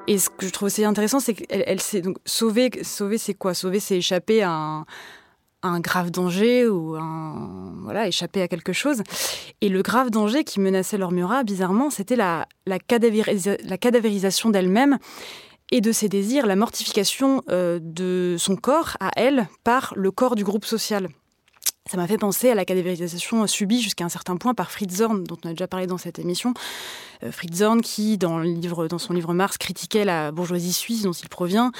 Et 0.05 0.19
ce 0.19 0.29
que 0.29 0.45
je 0.45 0.51
trouve 0.51 0.67
aussi 0.67 0.85
intéressant, 0.85 1.19
c'est 1.19 1.33
qu'elle 1.33 1.63
elle 1.65 1.81
s'est. 1.81 2.03
Sauver, 2.25 2.69
c'est 2.83 3.33
quoi? 3.33 3.55
Sauver, 3.55 3.79
c'est 3.79 3.97
échapper 3.97 4.43
à 4.43 4.51
un, 4.51 4.85
un, 5.63 5.79
grave 5.79 6.11
danger 6.11 6.67
ou 6.67 6.95
un 6.95 7.73
voilà, 7.83 8.07
échapper 8.07 8.41
à 8.41 8.47
quelque 8.47 8.73
chose. 8.73 9.03
Et 9.61 9.69
le 9.69 9.81
grave 9.81 10.09
danger 10.09 10.43
qui 10.43 10.59
menaçait 10.59 10.97
Lormura, 10.97 11.43
bizarrement, 11.43 11.89
c'était 11.89 12.15
la, 12.15 12.47
la, 12.65 12.77
la 13.63 13.77
cadavérisation 13.77 14.49
d'elle-même 14.49 14.97
et 15.71 15.81
de 15.81 15.91
ses 15.91 16.09
désirs, 16.09 16.45
la 16.45 16.55
mortification 16.55 17.41
euh, 17.49 17.79
de 17.81 18.35
son 18.37 18.55
corps 18.55 18.97
à 18.99 19.09
elle 19.15 19.47
par 19.63 19.93
le 19.95 20.11
corps 20.11 20.35
du 20.35 20.43
groupe 20.43 20.65
social. 20.65 21.07
Ça 21.89 21.97
m'a 21.97 22.07
fait 22.07 22.17
penser 22.17 22.49
à 22.49 22.55
la 22.55 22.63
cadavérialisation 22.63 23.47
subie 23.47 23.81
jusqu'à 23.81 24.05
un 24.05 24.09
certain 24.09 24.37
point 24.37 24.53
par 24.53 24.69
Fritz 24.69 24.97
Zorn, 24.97 25.23
dont 25.23 25.37
on 25.43 25.49
a 25.49 25.51
déjà 25.51 25.67
parlé 25.67 25.87
dans 25.87 25.97
cette 25.97 26.19
émission. 26.19 26.53
Euh, 27.23 27.31
Fritz 27.31 27.55
Zorn, 27.55 27.81
qui, 27.81 28.17
dans, 28.17 28.39
livre, 28.39 28.87
dans 28.87 28.99
son 28.99 29.13
livre 29.13 29.33
Mars, 29.33 29.57
critiquait 29.57 30.05
la 30.05 30.31
bourgeoisie 30.31 30.73
suisse 30.73 31.01
dont 31.01 31.11
il 31.11 31.27
provient, 31.27 31.71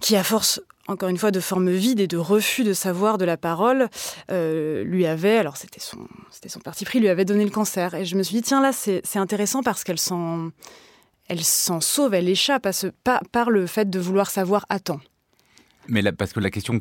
qui, 0.00 0.16
à 0.16 0.24
force, 0.24 0.60
encore 0.88 1.08
une 1.08 1.18
fois, 1.18 1.30
de 1.30 1.40
forme 1.40 1.70
vide 1.70 2.00
et 2.00 2.06
de 2.06 2.16
refus 2.16 2.64
de 2.64 2.72
savoir 2.72 3.18
de 3.18 3.24
la 3.24 3.36
parole, 3.36 3.88
euh, 4.30 4.84
lui 4.84 5.06
avait, 5.06 5.36
alors 5.36 5.56
c'était 5.56 5.80
son, 5.80 6.06
c'était 6.30 6.48
son 6.48 6.60
parti 6.60 6.84
pris, 6.84 7.00
lui 7.00 7.08
avait 7.08 7.24
donné 7.24 7.44
le 7.44 7.50
cancer. 7.50 7.94
Et 7.94 8.04
je 8.04 8.16
me 8.16 8.22
suis 8.22 8.36
dit, 8.36 8.42
tiens, 8.42 8.60
là, 8.60 8.72
c'est, 8.72 9.02
intéressant 9.16 9.62
parce 9.62 9.82
qu'elle 9.82 9.98
s'en, 9.98 10.50
elle 11.28 11.42
s'en 11.42 11.80
sauve, 11.80 12.14
elle 12.14 12.28
échappe 12.28 12.66
à 12.66 12.72
ce, 12.72 12.88
par, 12.88 13.20
par 13.32 13.50
le 13.50 13.66
fait 13.66 13.88
de 13.90 13.98
vouloir 13.98 14.30
savoir 14.30 14.66
à 14.68 14.78
temps. 14.78 15.00
Mais 15.88 16.02
parce 16.12 16.32
que 16.32 16.40
la 16.40 16.50
question 16.50 16.80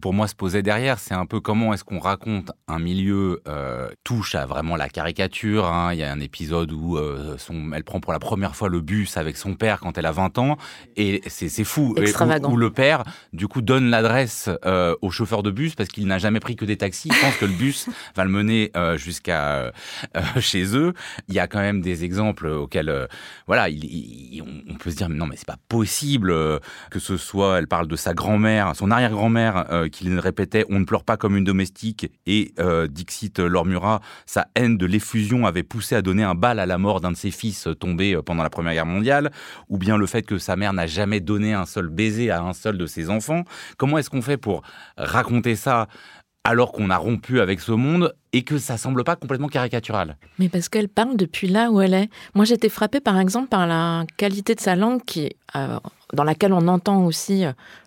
pour 0.00 0.14
moi 0.14 0.26
se 0.26 0.34
posait 0.34 0.62
derrière, 0.62 0.98
c'est 0.98 1.14
un 1.14 1.26
peu 1.26 1.40
comment 1.40 1.72
est-ce 1.72 1.84
qu'on 1.84 1.98
raconte 1.98 2.50
un 2.66 2.78
milieu 2.78 3.42
euh, 3.46 3.88
touche 4.04 4.34
à 4.34 4.46
vraiment 4.46 4.76
la 4.76 4.88
caricature. 4.88 5.66
Hein. 5.66 5.92
Il 5.92 5.98
y 5.98 6.02
a 6.02 6.10
un 6.10 6.20
épisode 6.20 6.72
où 6.72 6.96
euh, 6.96 7.36
son, 7.38 7.72
elle 7.72 7.84
prend 7.84 8.00
pour 8.00 8.12
la 8.12 8.18
première 8.18 8.56
fois 8.56 8.68
le 8.68 8.80
bus 8.80 9.16
avec 9.16 9.36
son 9.36 9.54
père 9.54 9.80
quand 9.80 9.98
elle 9.98 10.06
a 10.06 10.12
20 10.12 10.38
ans 10.38 10.56
et 10.96 11.22
c'est 11.28 11.64
fou. 11.64 11.94
Extravagant. 11.96 12.50
où, 12.50 12.56
le 12.56 12.70
père 12.70 13.04
du 13.32 13.46
coup 13.46 13.62
donne 13.62 13.90
l'adresse 13.90 14.48
euh, 14.64 14.96
au 15.02 15.10
chauffeur 15.10 15.42
de 15.42 15.50
bus 15.50 15.74
parce 15.74 15.88
qu'il 15.88 16.06
n'a 16.06 16.18
jamais 16.18 16.40
pris 16.40 16.56
que 16.56 16.64
des 16.64 16.76
taxis. 16.76 17.08
Il 17.12 17.20
pense 17.20 17.36
que 17.36 17.44
le 17.44 17.52
bus 17.52 17.88
va 18.16 18.24
le 18.24 18.30
mener 18.30 18.72
jusqu'à 18.96 19.72
chez 20.40 20.76
eux. 20.76 20.94
Il 21.28 21.34
y 21.34 21.38
a 21.38 21.46
quand 21.46 21.60
même 21.60 21.80
des 21.80 22.04
exemples 22.04 22.46
auxquels 22.46 23.08
voilà, 23.46 23.68
il, 23.68 23.84
il, 23.84 24.42
on 24.42 24.74
peut 24.74 24.90
se 24.90 24.96
dire 24.96 25.08
mais 25.08 25.16
non 25.16 25.26
mais 25.26 25.36
c'est 25.36 25.46
pas 25.46 25.58
possible 25.68 26.34
que 26.90 26.98
ce 26.98 27.16
soit. 27.16 27.58
Elle 27.58 27.68
parle 27.68 27.86
de 27.86 27.96
sa 27.96 28.14
grand-mère, 28.14 28.74
son 28.74 28.90
arrière-grand-mère 28.90 29.66
qu'il 29.90 30.18
répétait 30.18 30.64
On 30.68 30.80
ne 30.80 30.84
pleure 30.84 31.04
pas 31.04 31.16
comme 31.16 31.36
une 31.36 31.44
domestique 31.44 32.10
et 32.26 32.52
euh, 32.58 32.86
Dixit 32.86 33.38
Lormura, 33.38 34.00
sa 34.26 34.46
haine 34.54 34.76
de 34.76 34.86
l'effusion 34.86 35.46
avait 35.46 35.62
poussé 35.62 35.94
à 35.94 36.02
donner 36.02 36.22
un 36.22 36.34
bal 36.34 36.58
à 36.58 36.66
la 36.66 36.78
mort 36.78 37.00
d'un 37.00 37.12
de 37.12 37.16
ses 37.16 37.30
fils 37.30 37.68
tombé 37.78 38.14
euh, 38.14 38.22
pendant 38.22 38.42
la 38.42 38.50
Première 38.50 38.72
Guerre 38.72 38.86
mondiale, 38.86 39.30
ou 39.68 39.78
bien 39.78 39.96
le 39.96 40.06
fait 40.06 40.22
que 40.22 40.38
sa 40.38 40.56
mère 40.56 40.72
n'a 40.72 40.86
jamais 40.86 41.20
donné 41.20 41.52
un 41.52 41.66
seul 41.66 41.88
baiser 41.88 42.30
à 42.30 42.42
un 42.42 42.52
seul 42.52 42.78
de 42.78 42.86
ses 42.86 43.10
enfants. 43.10 43.44
Comment 43.76 43.98
est-ce 43.98 44.10
qu'on 44.10 44.22
fait 44.22 44.36
pour 44.36 44.62
raconter 44.96 45.56
ça 45.56 45.88
alors 46.44 46.72
qu'on 46.72 46.88
a 46.90 46.96
rompu 46.96 47.40
avec 47.40 47.60
ce 47.60 47.72
monde 47.72 48.14
et 48.32 48.42
que 48.42 48.58
ça 48.58 48.78
semble 48.78 49.04
pas 49.04 49.16
complètement 49.16 49.48
caricatural? 49.48 50.16
Mais 50.38 50.48
parce 50.48 50.68
qu'elle 50.68 50.88
parle 50.88 51.16
depuis 51.16 51.48
là 51.48 51.70
où 51.70 51.80
elle 51.80 51.94
est. 51.94 52.08
Moi, 52.34 52.44
j'étais 52.44 52.68
frappée 52.68 53.00
par 53.00 53.18
exemple 53.18 53.48
par 53.48 53.66
la 53.66 54.04
qualité 54.16 54.54
de 54.54 54.60
sa 54.60 54.76
langue 54.76 55.02
qui, 55.04 55.30
euh, 55.56 55.78
dans 56.14 56.24
laquelle 56.24 56.52
on 56.52 56.66
entend 56.68 57.04
aussi 57.04 57.44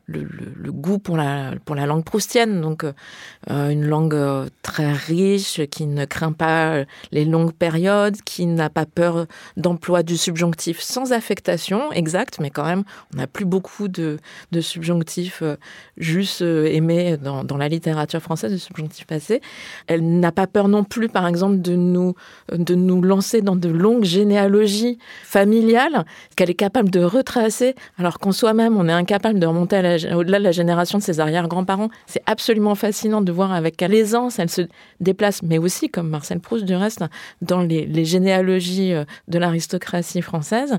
le, 0.07 0.72
goût 0.72 1.00
pour 1.00 1.15
la, 1.15 1.53
pour 1.63 1.75
la 1.75 1.86
langue 1.86 2.03
proustienne, 2.03 2.62
donc 2.62 2.83
euh, 2.83 3.69
une 3.69 3.86
langue 3.86 4.13
euh, 4.13 4.48
très 4.62 4.91
riche, 4.91 5.62
qui 5.72 5.86
ne 5.86 6.05
craint 6.05 6.33
pas 6.33 6.83
les 7.12 7.25
longues 7.25 7.53
périodes, 7.53 8.17
qui 8.25 8.45
n'a 8.45 8.69
pas 8.69 8.86
peur 8.86 9.27
d'emploi 9.55 10.03
du 10.03 10.17
subjonctif 10.17 10.81
sans 10.81 11.13
affectation 11.13 11.91
exacte, 11.93 12.39
mais 12.39 12.50
quand 12.50 12.65
même, 12.65 12.83
on 13.13 13.17
n'a 13.17 13.27
plus 13.27 13.45
beaucoup 13.45 13.88
de, 13.88 14.17
de 14.51 14.62
subjonctifs 14.62 15.41
euh, 15.41 15.55
juste 15.98 16.41
aimés 16.41 17.17
dans, 17.17 17.43
dans, 17.43 17.57
la 17.57 17.69
littérature 17.69 18.22
française, 18.22 18.51
de 18.51 18.57
subjonctifs 18.57 19.07
passés. 19.07 19.41
Elle 19.88 20.19
n'a 20.19 20.31
pas 20.31 20.48
peur 20.48 20.67
non 20.67 20.83
plus, 20.83 21.07
par 21.07 21.27
exemple, 21.27 21.62
de 21.62 21.75
nous, 21.75 22.15
de 22.51 22.75
nous 22.75 23.01
lancer 23.01 23.41
dans 23.41 23.55
de 23.55 23.69
longues 23.69 24.03
généalogies 24.03 24.98
familiales 25.24 26.05
qu'elle 26.36 26.50
est 26.50 26.55
capable 26.55 26.89
de 26.89 27.03
retracer, 27.03 27.75
alors 27.98 28.19
qu'en 28.19 28.31
soi-même, 28.31 28.75
on 28.75 28.89
est 28.89 28.93
incapable 28.93 29.39
de 29.39 29.45
remonter 29.45 29.77
à 29.77 29.81
la 29.81 29.92
au-delà 30.13 30.39
de 30.39 30.43
la 30.43 30.51
génération 30.51 30.97
de 30.97 31.03
ses 31.03 31.19
arrière-grands-parents. 31.19 31.89
C'est 32.05 32.23
absolument 32.25 32.75
fascinant 32.75 33.21
de 33.21 33.31
voir 33.31 33.51
avec 33.51 33.77
quelle 33.77 33.93
aisance 33.93 34.39
elle 34.39 34.50
se 34.50 34.62
déplace, 35.00 35.43
mais 35.43 35.57
aussi, 35.57 35.89
comme 35.89 36.09
Marcel 36.09 36.39
Proust 36.39 36.65
du 36.65 36.75
reste, 36.75 37.03
dans 37.41 37.62
les, 37.62 38.05
généalogies 38.05 38.93
euh, 38.93 39.05
de 39.27 39.39
l'aristocratie 39.39 40.21
française. 40.21 40.77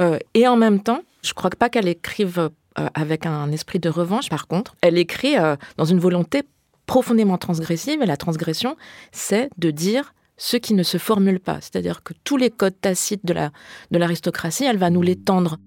Euh, 0.00 0.18
et 0.34 0.46
en 0.46 0.56
même 0.56 0.82
temps, 0.82 1.02
je 1.22 1.32
crois 1.34 1.50
pas 1.50 1.68
qu'elle 1.68 1.88
écrive 1.88 2.50
euh, 2.78 2.88
avec 2.94 3.26
un 3.26 3.50
esprit 3.52 3.78
de 3.78 3.88
revanche, 3.88 4.28
par 4.28 4.46
contre, 4.46 4.74
elle 4.80 4.98
écrit 4.98 5.34
dans 5.76 5.84
une 5.84 5.98
volonté 5.98 6.42
profondément 6.86 7.38
transgressive, 7.38 8.02
et 8.02 8.06
la 8.06 8.16
transgression, 8.16 8.76
c'est 9.12 9.50
de 9.58 9.70
dire 9.70 10.14
ce 10.36 10.56
qui 10.56 10.74
ne 10.74 10.82
se 10.82 10.98
formule 10.98 11.38
pas, 11.38 11.60
c'est-à-dire 11.60 12.02
que 12.02 12.14
tous 12.24 12.36
les 12.36 12.50
codes 12.50 12.80
tacites 12.80 13.24
de 13.24 13.50
l'aristocratie, 13.98 14.64
elle 14.64 14.78
va 14.78 14.90
nous 14.90 15.02
les 15.02 15.16
tendre. 15.16 15.58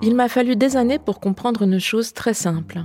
Il 0.00 0.14
m'a 0.14 0.28
fallu 0.28 0.56
des 0.56 0.76
années 0.76 0.98
pour 0.98 1.20
comprendre 1.20 1.62
une 1.62 1.78
chose 1.78 2.12
très 2.12 2.34
simple. 2.34 2.84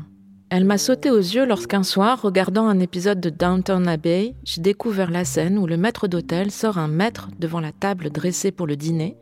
Elle 0.50 0.66
m'a 0.66 0.78
sauté 0.78 1.12
aux 1.12 1.18
yeux 1.18 1.46
lorsqu'un 1.46 1.84
soir, 1.84 2.22
regardant 2.22 2.68
un 2.68 2.80
épisode 2.80 3.20
de 3.20 3.30
Downton 3.30 3.88
Abbey, 3.88 4.36
j'ai 4.44 4.62
découvert 4.62 5.12
la 5.12 5.26
scène 5.26 5.58
où 5.58 5.68
le 5.68 5.78
maître 5.78 6.08
d'hôtel 6.08 6.52
sort 6.52 6.78
un 6.78 6.88
maître 6.88 7.30
devant 7.38 7.60
la 7.60 7.72
table 7.72 8.10
dressée 8.10 8.52
pour 8.52 8.66
le 8.66 8.76
dîner, 8.76 9.18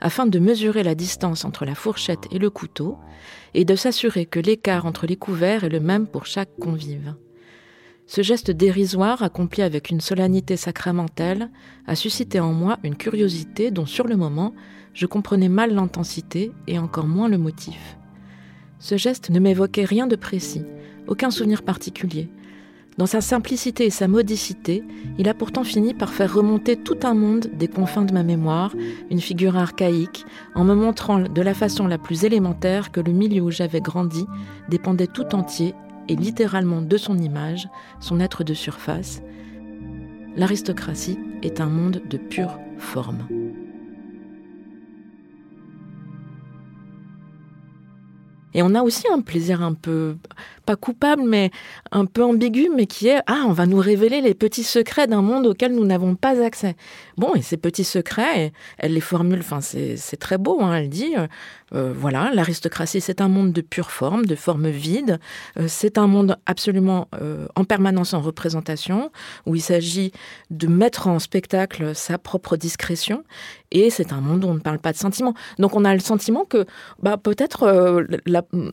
afin 0.00 0.26
de 0.26 0.38
mesurer 0.38 0.82
la 0.82 0.94
distance 0.94 1.44
entre 1.44 1.64
la 1.64 1.74
fourchette 1.74 2.26
et 2.30 2.38
le 2.38 2.50
couteau, 2.50 2.98
et 3.54 3.64
de 3.64 3.76
s'assurer 3.76 4.26
que 4.26 4.40
l'écart 4.40 4.84
entre 4.84 5.06
les 5.06 5.16
couverts 5.16 5.64
est 5.64 5.68
le 5.68 5.80
même 5.80 6.06
pour 6.06 6.26
chaque 6.26 6.54
convive. 6.60 7.14
Ce 8.06 8.22
geste 8.22 8.50
dérisoire, 8.50 9.22
accompli 9.22 9.62
avec 9.62 9.90
une 9.90 10.00
solennité 10.00 10.56
sacramentelle, 10.56 11.50
a 11.86 11.94
suscité 11.94 12.38
en 12.38 12.52
moi 12.52 12.78
une 12.82 12.96
curiosité 12.96 13.70
dont 13.70 13.86
sur 13.86 14.06
le 14.06 14.16
moment, 14.16 14.54
je 14.94 15.06
comprenais 15.06 15.48
mal 15.48 15.74
l'intensité 15.74 16.52
et 16.66 16.78
encore 16.78 17.06
moins 17.06 17.28
le 17.28 17.38
motif. 17.38 17.98
Ce 18.78 18.96
geste 18.96 19.30
ne 19.30 19.40
m'évoquait 19.40 19.84
rien 19.84 20.06
de 20.06 20.16
précis, 20.16 20.62
aucun 21.08 21.30
souvenir 21.30 21.62
particulier. 21.62 22.28
Dans 22.96 23.06
sa 23.06 23.20
simplicité 23.20 23.86
et 23.86 23.90
sa 23.90 24.06
modicité, 24.06 24.84
il 25.18 25.28
a 25.28 25.34
pourtant 25.34 25.64
fini 25.64 25.94
par 25.94 26.12
faire 26.12 26.32
remonter 26.32 26.76
tout 26.76 26.98
un 27.02 27.14
monde 27.14 27.50
des 27.58 27.66
confins 27.66 28.04
de 28.04 28.14
ma 28.14 28.22
mémoire, 28.22 28.72
une 29.10 29.20
figure 29.20 29.56
archaïque, 29.56 30.24
en 30.54 30.62
me 30.62 30.74
montrant 30.74 31.18
de 31.18 31.42
la 31.42 31.54
façon 31.54 31.88
la 31.88 31.98
plus 31.98 32.24
élémentaire 32.24 32.92
que 32.92 33.00
le 33.00 33.12
milieu 33.12 33.42
où 33.42 33.50
j'avais 33.50 33.80
grandi 33.80 34.26
dépendait 34.68 35.08
tout 35.08 35.34
entier 35.34 35.74
et 36.08 36.14
littéralement 36.14 36.82
de 36.82 36.96
son 36.96 37.18
image, 37.18 37.68
son 37.98 38.20
être 38.20 38.44
de 38.44 38.54
surface. 38.54 39.22
L'aristocratie 40.36 41.18
est 41.42 41.60
un 41.60 41.68
monde 41.68 42.00
de 42.08 42.16
pure 42.16 42.58
forme. 42.78 43.26
Et 48.54 48.62
on 48.62 48.74
a 48.74 48.82
aussi 48.82 49.06
un 49.12 49.20
plaisir 49.20 49.62
un 49.62 49.74
peu, 49.74 50.16
pas 50.64 50.76
coupable, 50.76 51.22
mais 51.22 51.50
un 51.92 52.06
peu 52.06 52.24
ambigu, 52.24 52.68
mais 52.74 52.86
qui 52.86 53.08
est, 53.08 53.20
ah, 53.26 53.44
on 53.46 53.52
va 53.52 53.66
nous 53.66 53.78
révéler 53.78 54.20
les 54.20 54.34
petits 54.34 54.64
secrets 54.64 55.06
d'un 55.06 55.22
monde 55.22 55.46
auquel 55.46 55.74
nous 55.74 55.84
n'avons 55.84 56.14
pas 56.14 56.42
accès. 56.42 56.76
Bon, 57.16 57.34
et 57.34 57.42
ces 57.42 57.56
petits 57.56 57.84
secrets, 57.84 58.52
elle 58.78 58.94
les 58.94 59.00
formule, 59.00 59.40
enfin, 59.40 59.60
c'est 59.60 60.16
très 60.16 60.38
beau, 60.38 60.60
hein, 60.62 60.74
elle 60.74 60.88
dit, 60.88 61.14
euh, 61.16 61.26
euh, 61.74 61.92
voilà, 61.96 62.30
l'aristocratie, 62.32 63.00
c'est 63.00 63.20
un 63.20 63.28
monde 63.28 63.52
de 63.52 63.60
pure 63.60 63.90
forme, 63.90 64.26
de 64.26 64.34
forme 64.34 64.68
vide, 64.68 65.18
euh, 65.58 65.66
c'est 65.68 65.98
un 65.98 66.06
monde 66.06 66.36
absolument 66.46 67.08
en 67.54 67.64
permanence 67.64 68.14
en 68.14 68.20
représentation, 68.20 69.10
où 69.46 69.54
il 69.54 69.60
s'agit 69.60 70.12
de 70.50 70.66
mettre 70.66 71.06
en 71.06 71.18
spectacle 71.18 71.94
sa 71.94 72.18
propre 72.18 72.56
discrétion, 72.56 73.24
et 73.70 73.90
c'est 73.90 74.12
un 74.12 74.20
monde 74.20 74.44
où 74.44 74.48
on 74.48 74.54
ne 74.54 74.60
parle 74.60 74.78
pas 74.78 74.92
de 74.92 74.96
sentiments. 74.96 75.34
Donc 75.58 75.74
on 75.74 75.84
a 75.84 75.92
le 75.92 76.00
sentiment 76.00 76.44
que 76.44 76.64
bah, 77.02 77.16
peut-être 77.16 78.06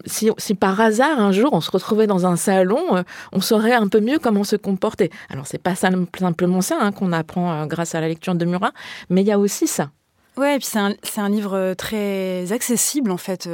si, 0.06 0.30
si, 0.38 0.56
par 0.56 0.80
hasard 0.80 1.20
un 1.20 1.32
jour 1.32 1.50
on 1.54 1.62
se 1.62 1.72
retrouvait 1.82 2.08
dans 2.08 2.26
un 2.26 2.36
salon, 2.36 2.96
euh, 2.96 3.04
on 3.32 3.42
saurait 3.42 3.74
un 3.74 3.88
peu 3.88 4.00
mieux 4.00 4.20
comment 4.20 4.44
se 4.44 4.56
comporter. 4.56 5.12
Alors 5.30 5.48
c'est 5.48 5.62
pas 5.62 5.76
simplement 5.76 6.62
ça 6.62 6.78
hein, 6.80 6.92
qu'on 6.92 7.12
apprend 7.12 7.52
euh, 7.52 7.66
grâce 7.66 7.96
à 7.96 8.02
la 8.02 8.08
lecture 8.08 8.36
de 8.36 8.46
Murat, 8.46 8.72
mais 9.10 9.22
il 9.22 9.28
y 9.28 9.32
a 9.32 9.40
aussi 9.40 9.68
ça. 9.68 9.90
Ouais, 10.38 10.56
et 10.56 10.60
puis 10.60 10.68
c'est 10.72 10.80
un, 10.80 10.94
un, 11.18 11.30
livre 11.30 11.74
très 11.74 12.54
accessible 12.54 13.12
en 13.12 13.18
fait, 13.18 13.50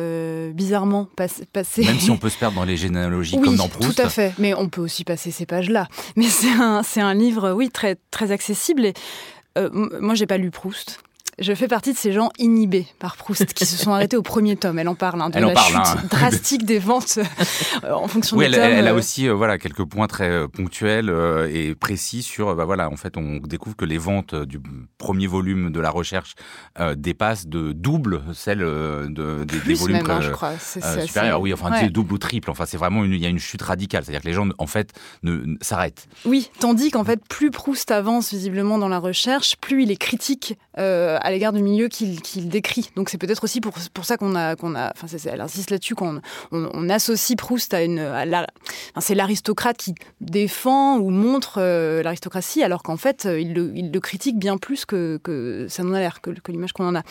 bizarrement 0.53 1.07
passé. 1.51 1.83
Même 1.83 1.99
si 1.99 2.11
on 2.11 2.17
peut 2.19 2.29
se 2.29 2.37
perdre 2.37 2.55
dans 2.55 2.65
les 2.65 2.77
généalogies 2.77 3.35
comme 3.41 3.55
dans 3.55 3.67
Proust. 3.67 3.95
Tout 3.95 4.01
à 4.01 4.09
fait, 4.09 4.33
mais 4.37 4.53
on 4.53 4.69
peut 4.69 4.81
aussi 4.81 5.03
passer 5.03 5.31
ces 5.31 5.47
pages-là. 5.47 5.87
Mais 6.15 6.27
c'est 6.27 6.51
un, 6.51 6.83
un 6.97 7.13
livre, 7.15 7.51
oui, 7.51 7.71
très 7.71 7.97
très 8.11 8.31
accessible. 8.31 8.85
Et 8.85 8.93
moi, 9.73 10.13
j'ai 10.13 10.27
pas 10.27 10.37
lu 10.37 10.51
Proust. 10.51 10.99
Je 11.39 11.53
fais 11.53 11.67
partie 11.67 11.93
de 11.93 11.97
ces 11.97 12.13
gens 12.13 12.31
inhibés 12.39 12.87
par 12.97 13.15
Proust 13.15 13.53
qui 13.53 13.65
se 13.65 13.77
sont 13.77 13.91
arrêtés 13.93 14.17
au 14.17 14.23
premier 14.23 14.55
tome. 14.55 14.79
Elle 14.79 14.87
en 14.87 14.95
parle 14.95 15.21
hein, 15.21 15.29
de 15.29 15.39
la 15.39 15.55
chute 15.55 15.75
hein. 15.77 15.95
drastique 16.09 16.65
des 16.65 16.79
ventes 16.79 17.19
euh, 17.83 17.91
en 17.93 18.07
fonction 18.07 18.37
des 18.37 18.49
tomes. 18.49 18.55
Elle, 18.55 18.73
elle 18.73 18.87
a 18.87 18.93
euh. 18.93 18.97
aussi 18.97 19.27
euh, 19.27 19.33
voilà 19.33 19.59
quelques 19.59 19.85
points 19.85 20.07
très 20.07 20.47
ponctuels 20.47 21.13
et 21.51 21.75
précis 21.75 22.23
sur 22.23 22.55
bah 22.55 22.65
voilà 22.65 22.89
en 22.89 22.95
fait 22.97 23.17
on 23.17 23.37
découvre 23.37 23.75
que 23.75 23.85
les 23.85 23.99
ventes 23.99 24.33
du 24.33 24.59
premier 24.97 25.27
volume 25.27 25.71
de 25.71 25.79
la 25.79 25.91
recherche 25.91 26.33
dépassent 26.95 27.47
de 27.47 27.71
double 27.71 28.23
celles 28.33 28.59
de, 28.59 29.43
des, 29.43 29.73
volumes 29.75 29.97
même, 29.97 30.09
hein, 30.09 30.21
je 30.21 30.31
crois. 30.31 30.53
supérieurs. 30.57 31.39
Oui, 31.39 31.53
enfin 31.53 31.87
double 31.87 32.13
ou 32.13 32.17
triple. 32.17 32.49
Enfin 32.49 32.65
c'est 32.65 32.77
vraiment 32.77 33.03
une, 33.03 33.13
il 33.13 33.21
y 33.21 33.25
a 33.25 33.29
une 33.29 33.39
chute 33.39 33.61
radicale. 33.61 34.03
C'est-à-dire 34.03 34.21
que 34.21 34.27
les 34.27 34.33
gens 34.33 34.47
en 34.57 34.67
fait 34.67 34.91
ne, 35.21 35.55
s'arrêtent. 35.61 36.07
Oui, 36.25 36.49
tandis 36.59 36.89
qu'en 36.89 37.03
fait 37.03 37.21
plus 37.27 37.51
Proust 37.51 37.91
avance 37.91 38.31
visiblement 38.31 38.77
dans 38.77 38.89
la 38.89 38.99
recherche, 38.99 39.55
plus 39.57 39.83
il 39.83 39.91
est 39.91 39.97
critique 39.97 40.57
à 40.77 41.31
l'égard 41.31 41.53
du 41.53 41.61
milieu 41.61 41.87
qu'il 41.87 42.49
décrit. 42.49 42.91
Donc 42.95 43.09
c'est 43.09 43.17
peut-être 43.17 43.43
aussi 43.43 43.61
pour, 43.61 44.05
ça 44.05 44.17
qu'on 44.17 44.35
a, 44.35 44.55
qu'on 44.55 44.75
a, 44.75 44.91
enfin 44.91 45.07
elle 45.25 45.41
insiste 45.41 45.71
là-dessus 45.71 45.95
qu'on 45.95 46.21
on, 46.51 46.89
associe 46.89 47.35
Proust 47.35 47.73
à 47.73 47.83
une, 47.83 48.01
c'est 48.99 49.15
l'aristocrate 49.15 49.77
qui 49.77 49.95
défend 50.21 50.97
ou 50.97 51.09
montre 51.09 51.59
euh, 51.59 52.03
l'aristocratie, 52.03 52.63
alors 52.63 52.83
qu'en 52.83 52.97
fait 52.97 53.25
euh, 53.25 53.39
il 53.39 53.53
le, 53.53 53.99
critique 53.99 54.37
bien 54.37 54.57
plus 54.57 54.85
que, 54.85 55.19
que 55.23 55.67
ça 55.69 55.83
n'en 55.83 55.93
a 55.93 55.99
l'air, 55.99 56.21
que, 56.21 56.31
que 56.31 56.51
l'image 56.51 56.73
qu'on 56.73 56.87
en 56.87 56.95
a. 56.95 57.03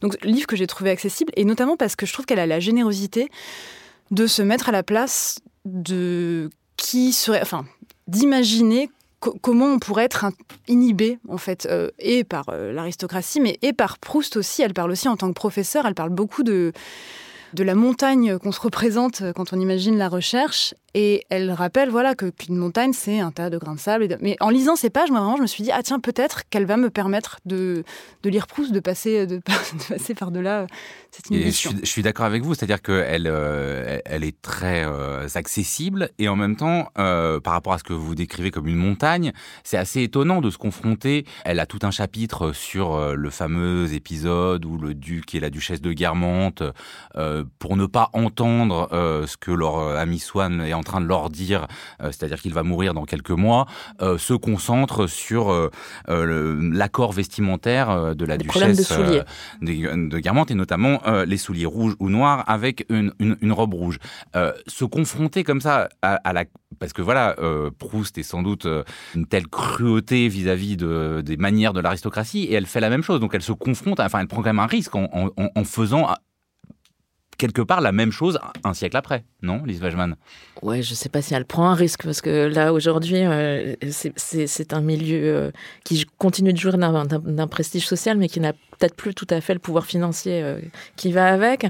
Donc 0.00 0.22
livre 0.24 0.46
que 0.46 0.56
j'ai 0.56 0.66
trouvé 0.66 0.90
accessible 0.90 1.32
et 1.36 1.44
notamment 1.44 1.76
parce 1.76 1.96
que 1.96 2.06
je 2.06 2.12
trouve 2.12 2.26
qu'elle 2.26 2.38
a 2.38 2.46
la 2.46 2.60
générosité 2.60 3.30
de 4.10 4.26
se 4.26 4.42
mettre 4.42 4.68
à 4.68 4.72
la 4.72 4.82
place 4.82 5.40
de 5.64 6.50
qui 6.76 7.12
serait, 7.12 7.40
enfin, 7.40 7.64
d'imaginer 8.08 8.90
comment 9.40 9.66
on 9.66 9.78
pourrait 9.78 10.04
être 10.04 10.26
inhibé 10.68 11.18
en 11.28 11.38
fait 11.38 11.66
euh, 11.66 11.90
et 11.98 12.24
par 12.24 12.48
euh, 12.48 12.72
l'aristocratie 12.72 13.40
mais 13.40 13.58
et 13.62 13.72
par 13.72 13.98
Proust 13.98 14.36
aussi. 14.36 14.62
Elle 14.62 14.74
parle 14.74 14.90
aussi 14.90 15.08
en 15.08 15.16
tant 15.16 15.28
que 15.28 15.34
professeur 15.34 15.86
elle 15.86 15.94
parle 15.94 16.10
beaucoup 16.10 16.42
de 16.42 16.72
de 17.54 17.62
la 17.62 17.74
montagne 17.74 18.38
qu'on 18.38 18.52
se 18.52 18.60
représente 18.60 19.22
quand 19.34 19.52
on 19.52 19.60
imagine 19.60 19.96
la 19.96 20.08
recherche 20.08 20.74
et 20.94 21.24
elle 21.28 21.50
rappelle 21.50 21.90
voilà 21.90 22.14
que 22.14 22.30
qu'une 22.30 22.56
montagne, 22.56 22.92
c'est 22.92 23.18
un 23.18 23.32
tas 23.32 23.50
de 23.50 23.58
grains 23.58 23.74
de 23.74 23.80
sable. 23.80 24.16
Mais 24.20 24.36
en 24.38 24.48
lisant 24.48 24.76
ces 24.76 24.90
pages, 24.90 25.10
moi, 25.10 25.20
vraiment, 25.20 25.36
je 25.36 25.42
me 25.42 25.46
suis 25.48 25.64
dit, 25.64 25.72
ah 25.72 25.82
tiens, 25.82 25.98
peut-être 25.98 26.48
qu'elle 26.48 26.66
va 26.66 26.76
me 26.76 26.88
permettre 26.88 27.40
de, 27.46 27.82
de 28.22 28.30
lire 28.30 28.46
Proust, 28.46 28.72
de 28.72 28.78
passer, 28.78 29.26
de, 29.26 29.40
passer 29.88 30.14
par-delà 30.14 30.68
cette 31.10 31.30
inhibition. 31.30 31.72
Je 31.82 31.88
suis, 31.88 32.02
d'accord 32.02 32.26
avec 32.26 32.44
vous, 32.44 32.54
c'est-à-dire 32.54 32.80
qu'elle 32.80 33.26
euh, 33.26 33.98
elle 34.04 34.22
est 34.22 34.40
très 34.40 34.84
euh, 34.84 35.26
accessible 35.34 36.10
et 36.18 36.28
en 36.28 36.36
même 36.36 36.54
temps, 36.54 36.88
euh, 36.98 37.40
par 37.40 37.54
rapport 37.54 37.72
à 37.72 37.78
ce 37.78 37.84
que 37.84 37.92
vous 37.92 38.14
décrivez 38.14 38.52
comme 38.52 38.68
une 38.68 38.76
montagne, 38.76 39.32
c'est 39.64 39.76
assez 39.76 40.02
étonnant 40.02 40.40
de 40.40 40.50
se 40.50 40.58
confronter. 40.58 41.24
Elle 41.44 41.58
a 41.58 41.66
tout 41.66 41.80
un 41.82 41.90
chapitre 41.90 42.52
sur 42.52 43.16
le 43.16 43.30
fameux 43.30 43.92
épisode 43.94 44.64
où 44.64 44.78
le 44.78 44.94
duc 44.94 45.34
et 45.34 45.40
la 45.40 45.50
duchesse 45.50 45.80
de 45.80 45.92
Guermantes, 45.92 46.62
pour 47.58 47.76
ne 47.76 47.86
pas 47.86 48.10
entendre 48.12 48.88
ce 48.92 49.36
que 49.36 49.50
leur 49.50 49.78
ami 49.96 50.18
Swann 50.18 50.60
est 50.60 50.74
en 50.74 50.82
train 50.82 51.00
de 51.00 51.06
leur 51.06 51.30
dire, 51.30 51.66
euh, 52.02 52.06
c'est-à-dire 52.06 52.40
qu'il 52.40 52.52
va 52.52 52.62
mourir 52.62 52.94
dans 52.94 53.04
quelques 53.04 53.30
mois, 53.30 53.66
euh, 54.00 54.18
se 54.18 54.34
concentre 54.34 55.06
sur 55.06 55.50
euh, 55.50 55.70
l'accord 56.72 57.12
vestimentaire 57.12 58.14
de 58.14 58.24
la 58.24 58.36
duchesse 58.36 58.90
de, 58.90 59.24
de, 59.62 60.18
Guermantes 60.18 60.50
et 60.50 60.54
notamment 60.54 61.00
les 61.26 61.36
souliers 61.36 61.66
rouges 61.66 61.94
ou 61.98 62.08
noirs 62.08 62.44
avec 62.46 62.86
une, 62.88 63.12
une, 63.18 63.52
robe 63.52 63.74
rouge. 63.74 63.98
se 64.66 64.84
confronter 64.84 65.44
comme 65.44 65.60
ça 65.60 65.88
à, 66.02 66.32
la 66.32 66.44
parce 66.78 66.92
que 66.92 67.02
voilà, 67.02 67.36
Proust 67.78 68.18
est 68.18 68.22
sans 68.22 68.42
doute 68.42 68.66
une 69.14 69.26
telle 69.26 69.46
cruauté 69.46 70.28
vis-à-vis 70.28 70.76
de, 70.76 71.22
des 71.24 71.36
manières 71.36 71.72
de 71.72 71.80
l'aristocratie, 71.80 72.44
et 72.44 72.54
elle 72.54 72.66
fait 72.66 72.80
la 72.80 72.90
même 72.90 73.02
chose. 73.02 73.20
Donc 73.20 73.34
elle 73.34 73.42
se 73.42 73.52
confronte, 73.52 74.00
enfin 74.00 74.20
elle 74.20 74.26
prend 74.26 74.42
quand 74.42 74.48
même 74.48 74.58
un 74.58 74.66
risque 74.66 74.94
en, 74.94 75.08
en, 75.12 75.30
en 75.36 75.64
faisant 75.64 76.08
quelque 77.44 77.60
part 77.60 77.82
la 77.82 77.92
même 77.92 78.10
chose 78.10 78.38
un 78.64 78.72
siècle 78.72 78.96
après, 78.96 79.24
non, 79.42 79.62
Lise 79.64 79.82
Wajman 79.82 80.16
Ouais, 80.62 80.80
je 80.80 80.92
ne 80.92 80.94
sais 80.94 81.10
pas 81.10 81.20
si 81.20 81.34
elle 81.34 81.44
prend 81.44 81.68
un 81.68 81.74
risque, 81.74 82.04
parce 82.04 82.22
que 82.22 82.46
là, 82.46 82.72
aujourd'hui, 82.72 83.18
euh, 83.18 83.74
c'est 83.90 84.72
un 84.72 84.80
milieu 84.80 85.20
euh, 85.22 85.50
qui 85.84 86.06
continue 86.16 86.54
de 86.54 86.58
jouer 86.58 86.72
d'un 86.72 87.46
prestige 87.46 87.86
social, 87.86 88.16
mais 88.16 88.28
qui 88.28 88.40
n'a 88.40 88.52
peut-être 88.52 88.96
plus 88.96 89.14
tout 89.14 89.26
à 89.28 89.42
fait 89.42 89.52
le 89.52 89.60
pouvoir 89.60 89.84
financier 89.84 90.42
euh, 90.42 90.58
qui 90.96 91.12
va 91.12 91.26
avec. 91.26 91.66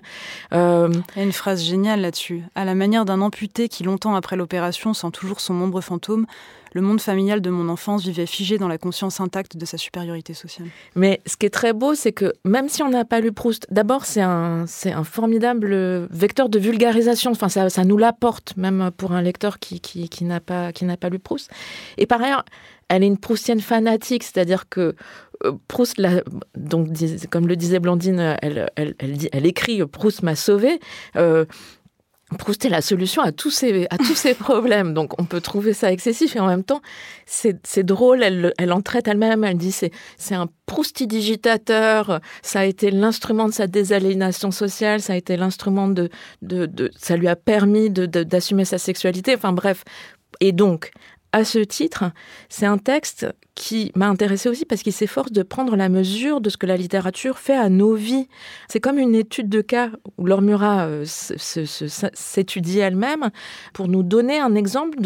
Il 0.53 0.57
y 0.57 0.57
a 0.57 1.23
une 1.23 1.33
phrase 1.33 1.65
géniale 1.65 2.03
là-dessus. 2.03 2.45
À 2.55 2.65
la 2.65 2.77
manière 2.77 3.05
d'un 3.05 3.21
amputé 3.21 3.69
qui, 3.69 3.83
longtemps 3.83 4.15
après 4.15 4.37
l'opération, 4.37 4.95
sent 4.95 5.11
toujours 5.13 5.41
son 5.41 5.55
ombre 5.55 5.81
fantôme, 5.81 6.27
le 6.75 6.83
monde 6.83 7.01
familial 7.01 7.41
de 7.41 7.51
mon 7.51 7.69
enfance 7.69 8.05
vivait 8.05 8.27
figé 8.27 8.59
dans 8.59 8.69
la 8.69 8.79
conscience 8.79 9.21
intacte 9.21 9.57
de 9.57 9.65
sa 9.65 9.79
supériorité 9.79 10.35
sociale. 10.35 10.69
Mais 10.97 11.21
ce 11.25 11.37
qui 11.37 11.47
est 11.47 11.51
très 11.51 11.73
beau, 11.73 11.95
c'est 11.95 12.13
que 12.13 12.33
même 12.45 12.69
si 12.69 12.83
on 12.83 12.91
n'a 12.91 13.05
pas 13.05 13.21
lu 13.21 13.33
Proust, 13.33 13.67
d'abord 13.71 14.05
c'est 14.05 14.21
un, 14.21 14.67
formidable 15.05 16.09
vecteur 16.11 16.49
de 16.49 16.59
vulgarisation. 16.59 17.31
Enfin, 17.31 17.49
ça, 17.49 17.71
ça 17.71 17.85
nous 17.85 17.97
l'apporte, 17.97 18.57
même 18.57 18.91
pour 18.97 19.13
un 19.13 19.23
lecteur 19.23 19.59
qui, 19.61 19.81
n'a 20.23 20.41
pas, 20.41 20.73
lu 21.11 21.19
Proust. 21.21 21.51
Et 21.97 22.07
par 22.07 22.21
ailleurs, 22.21 22.45
elle 22.89 23.05
est 23.05 23.07
une 23.07 23.19
proustienne 23.19 23.61
fanatique, 23.61 24.25
c'est-à-dire 24.25 24.69
que 24.69 24.95
euh, 25.45 25.53
Proust, 25.69 26.01
donc, 26.57 26.89
comme 27.31 27.47
le 27.47 27.57
disait 27.57 27.79
Blandine, 27.79 28.37
elle 28.43 29.47
écrit 29.47 29.85
Proust 29.87 30.23
m'a 30.23 30.35
sauvé. 30.35 30.81
Euh, 31.17 31.45
Proust 32.39 32.65
est 32.65 32.71
la 32.71 32.81
solution 32.81 33.23
à 33.23 33.33
tous 33.33 33.51
ces, 33.51 33.87
à 33.91 33.99
tous 33.99 34.15
ces 34.15 34.35
problèmes. 34.35 34.95
Donc 34.95 35.21
on 35.21 35.25
peut 35.25 35.41
trouver 35.41 35.73
ça 35.73 35.93
excessif 35.93 36.35
et 36.37 36.41
en 36.41 36.47
même 36.47 36.65
temps, 36.65 36.81
c'est 37.27 37.83
drôle, 37.83 38.23
elle, 38.23 38.53
elle 38.59 38.73
en 38.73 38.81
traite 38.81 39.09
elle-même, 39.09 39.45
elle 39.45 39.59
dit 39.59 39.73
c'est 39.73 40.35
un 40.35 40.49
proustidigitateur, 40.67 42.21
ça 42.43 42.61
a 42.61 42.65
été 42.65 42.91
l'instrument 42.91 43.47
de 43.47 43.53
sa 43.53 43.67
désaliénation 43.67 44.51
sociale, 44.51 45.01
ça 45.01 45.13
a 45.13 45.17
été 45.17 45.37
l'instrument 45.37 45.89
de, 45.89 46.09
de, 46.43 46.67
de, 46.67 46.91
ça 46.97 47.17
lui 47.17 47.29
a 47.29 47.37
permis 47.37 47.91
d'assumer 47.91 48.65
sa 48.65 48.79
sexualité, 48.79 49.35
enfin 49.35 49.53
bref. 49.53 49.85
Et 50.41 50.53
donc, 50.53 50.91
à 51.33 51.45
ce 51.45 51.59
titre, 51.59 52.05
c'est 52.49 52.67
un 52.67 52.79
texte 52.79 53.27
qui 53.55 53.93
m'a 53.95 54.09
intéressé 54.09 54.49
aussi 54.49 54.65
parce 54.65 54.83
qu'il 54.83 54.93
s'efforce 54.93 55.31
de 55.31 55.43
prendre 55.43 55.77
la 55.77 55.89
mesure 55.89 56.41
de 56.41 56.51
ce 56.51 56.57
que 56.57 56.67
la 56.67 56.77
littérature 56.77 57.39
fait 57.39 57.57
à 57.57 57.69
nos 57.69 57.95
vies. 57.95 58.29
C'est 58.69 58.81
comme 58.81 58.99
une 58.99 59.15
étude 59.15 59.49
de 59.49 59.61
cas 59.61 59.91
où 60.19 60.27
Laure 60.27 60.43
Murat 60.43 60.87
euh, 60.87 61.05
s'étudie 61.07 62.79
elle-même 62.81 63.31
pour 63.73 63.87
nous 63.87 64.03
donner 64.03 64.41
un 64.41 64.55
exemple 64.57 64.99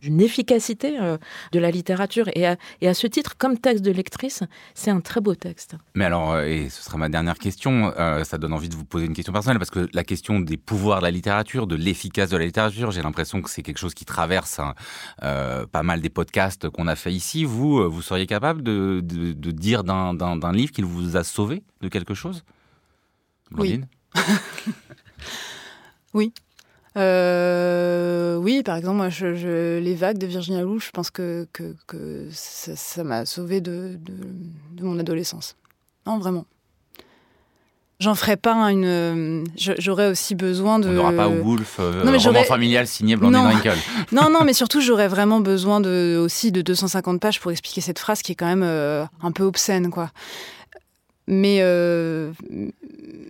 d'une 0.00 0.20
efficacité 0.20 0.98
euh, 1.00 1.16
de 1.52 1.60
la 1.60 1.70
littérature. 1.70 2.28
Et 2.34 2.46
à, 2.46 2.56
et 2.80 2.88
à, 2.88 2.94
ce 2.94 3.06
titre, 3.06 3.36
comme 3.38 3.56
texte 3.56 3.84
de 3.84 3.92
lectrice, 3.92 4.42
c'est 4.74 4.90
un 4.90 5.00
très 5.00 5.20
beau 5.20 5.36
texte. 5.36 5.76
Mais 5.94 6.04
alors, 6.04 6.32
euh, 6.32 6.44
et 6.44 6.68
ce 6.70 6.82
sera 6.82 6.98
ma 6.98 7.08
dernière 7.08 7.38
question, 7.38 7.92
ça 8.24 8.38
donne 8.38 8.52
envie 8.52 8.68
de 8.68 8.74
vous 8.74 8.84
poser 8.84 9.06
une 9.06 9.14
question 9.14 9.32
personnelle 9.32 9.58
parce 9.58 9.70
que 9.70 9.88
la 9.92 10.04
question 10.04 10.40
des 10.40 10.56
pouvoirs 10.56 10.98
de 10.98 11.04
la 11.04 11.10
littérature, 11.10 11.66
de 11.66 11.76
l'efficace 11.76 12.30
de 12.30 12.36
la 12.36 12.44
littérature, 12.44 12.90
j'ai 12.90 13.02
l'impression 13.02 13.42
que 13.42 13.50
c'est 13.50 13.62
quelque 13.62 13.78
chose 13.78 13.94
qui 13.94 14.04
traverse 14.04 14.58
hein, 14.58 14.74
pas 15.18 15.82
mal 15.82 16.00
des 16.00 16.08
podcasts 16.08 16.68
qu'on 16.68 16.88
a 16.88 16.96
fait 16.96 17.12
ici. 17.12 17.44
Vous, 17.44 17.91
vous 17.92 18.02
seriez 18.02 18.26
capable 18.26 18.62
de, 18.62 19.00
dire 19.00 19.84
d'un 19.84 20.52
livre 20.52 20.72
qu'il 20.72 20.84
vous 20.84 21.16
a 21.16 21.24
sauvé 21.24 21.62
de 21.80 21.88
quelque 21.88 22.14
chose? 22.14 22.44
Oui. 23.56 23.80
oui. 26.14 26.32
Euh, 26.96 28.36
oui, 28.36 28.62
par 28.62 28.76
exemple, 28.76 28.96
moi, 28.96 29.08
je, 29.08 29.78
les 29.78 29.94
vagues 29.94 30.18
de 30.18 30.26
Virginia 30.26 30.64
Woolf, 30.66 30.86
je 30.86 30.90
pense 30.90 31.10
que, 31.10 31.46
que, 31.52 32.28
ça 32.30 33.04
m'a 33.04 33.24
sauvé 33.24 33.60
de, 33.60 33.98
de, 33.98 34.84
mon 34.84 34.98
adolescence. 34.98 35.56
Non, 36.06 36.18
vraiment. 36.18 36.46
J'en 38.02 38.16
ferai 38.16 38.36
pas 38.36 38.54
une. 38.72 39.44
J'aurais 39.56 40.08
aussi 40.08 40.34
besoin 40.34 40.80
de. 40.80 40.88
On 40.88 40.92
n'aura 40.92 41.12
pas 41.12 41.28
Wolf, 41.28 41.76
euh, 41.78 42.02
non, 42.02 42.18
roman 42.18 42.42
familial 42.42 42.88
signé 42.88 43.14
Blondine 43.14 43.44
Wrinkle. 43.44 43.76
non, 44.12 44.28
non, 44.28 44.42
mais 44.42 44.54
surtout, 44.54 44.80
j'aurais 44.80 45.06
vraiment 45.06 45.38
besoin 45.38 45.80
de, 45.80 46.20
aussi 46.20 46.50
de 46.50 46.62
250 46.62 47.20
pages 47.20 47.38
pour 47.38 47.52
expliquer 47.52 47.80
cette 47.80 48.00
phrase 48.00 48.22
qui 48.22 48.32
est 48.32 48.34
quand 48.34 48.46
même 48.46 48.64
euh, 48.64 49.04
un 49.22 49.30
peu 49.30 49.44
obscène, 49.44 49.90
quoi. 49.90 50.10
Mais, 51.28 51.58
euh, 51.60 52.32